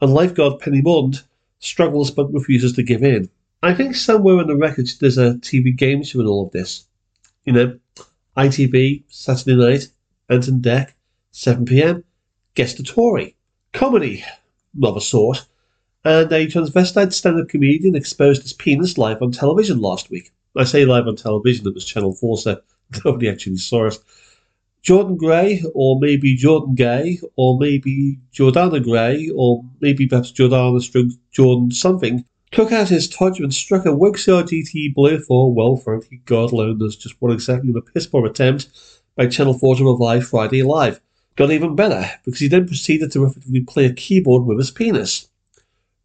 [0.02, 1.24] and lifeguard Penny Mordaunt
[1.60, 3.28] struggles but refuses to give in.
[3.64, 6.86] I think somewhere in the records there's a TV game show in all of this.
[7.44, 7.80] You know,
[8.38, 9.88] ITV, Saturday night,
[10.30, 10.92] Ant and Dec,
[11.34, 12.04] 7pm,
[12.54, 13.36] guest a Tory.
[13.74, 14.24] Comedy,
[14.84, 15.46] of a sort.
[16.06, 20.32] And a transvestite stand up comedian exposed his penis live on television last week.
[20.56, 22.62] I say live on television, it was Channel 4, so
[23.06, 23.98] nobody actually saw it.
[24.84, 30.80] Jordan Gray, or maybe Jordan Gay, or maybe Jordana Gray, or maybe perhaps Jordana
[31.32, 36.22] Jordan something, took out his tudge and struck a Wixar GT blow for, well, frankly,
[36.26, 38.70] God alone knows just what exactly the piss poor attempt
[39.16, 41.02] by Channel 4 to revive Friday Live.
[41.36, 45.30] Got even better, because he then proceeded to effectively play a keyboard with his penis.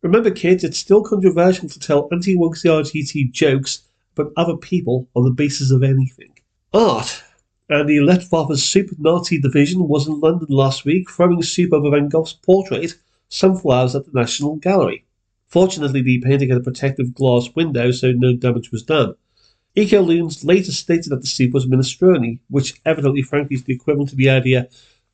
[0.02, 3.82] Remember, kids, it's still controversial to tell anti Wixar GT jokes
[4.16, 6.32] about other people on the basis of anything.
[6.74, 7.22] Art
[7.68, 12.08] and the Luftwaffe's Super Nazi division was in London last week throwing soup over Van
[12.08, 12.94] Gogh's portrait,
[13.28, 15.04] Sunflowers, at the National Gallery.
[15.52, 19.14] Fortunately, the painting had a protective glass window, so no damage was done.
[19.76, 24.16] Ecoloons later stated that the soup was minestrone, which evidently, frankly, is the equivalent to
[24.16, 24.66] the idea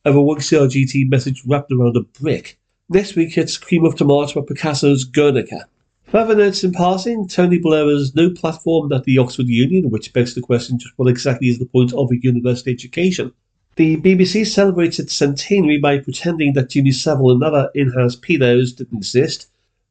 [0.05, 2.57] of a Wuxia GT message wrapped around a brick.
[2.89, 5.67] Next week it's Cream of Tomato at Picasso's Guernica.
[6.05, 10.37] Further notes in passing, Tony Blair has no platform at the Oxford Union, which begs
[10.37, 13.33] the question just what exactly is the point of a university education?
[13.75, 18.99] The BBC celebrates its centenary by pretending that Jimmy Savile and other in-house pedos didn't
[18.99, 19.49] exist,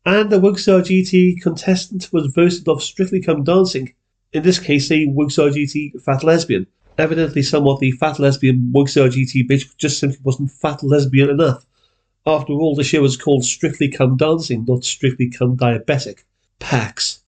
[0.07, 3.93] and the Wuxar GT contestant was voted off Strictly Come Dancing,
[4.31, 6.65] in this case a Wuxar GT fat lesbian.
[6.97, 11.65] Evidently somewhat the fat lesbian Wuxar GT bitch just simply wasn't fat lesbian enough.
[12.25, 16.19] After all, the show was called Strictly Come Dancing, not Strictly Come Diabetic.
[16.59, 17.25] Pax.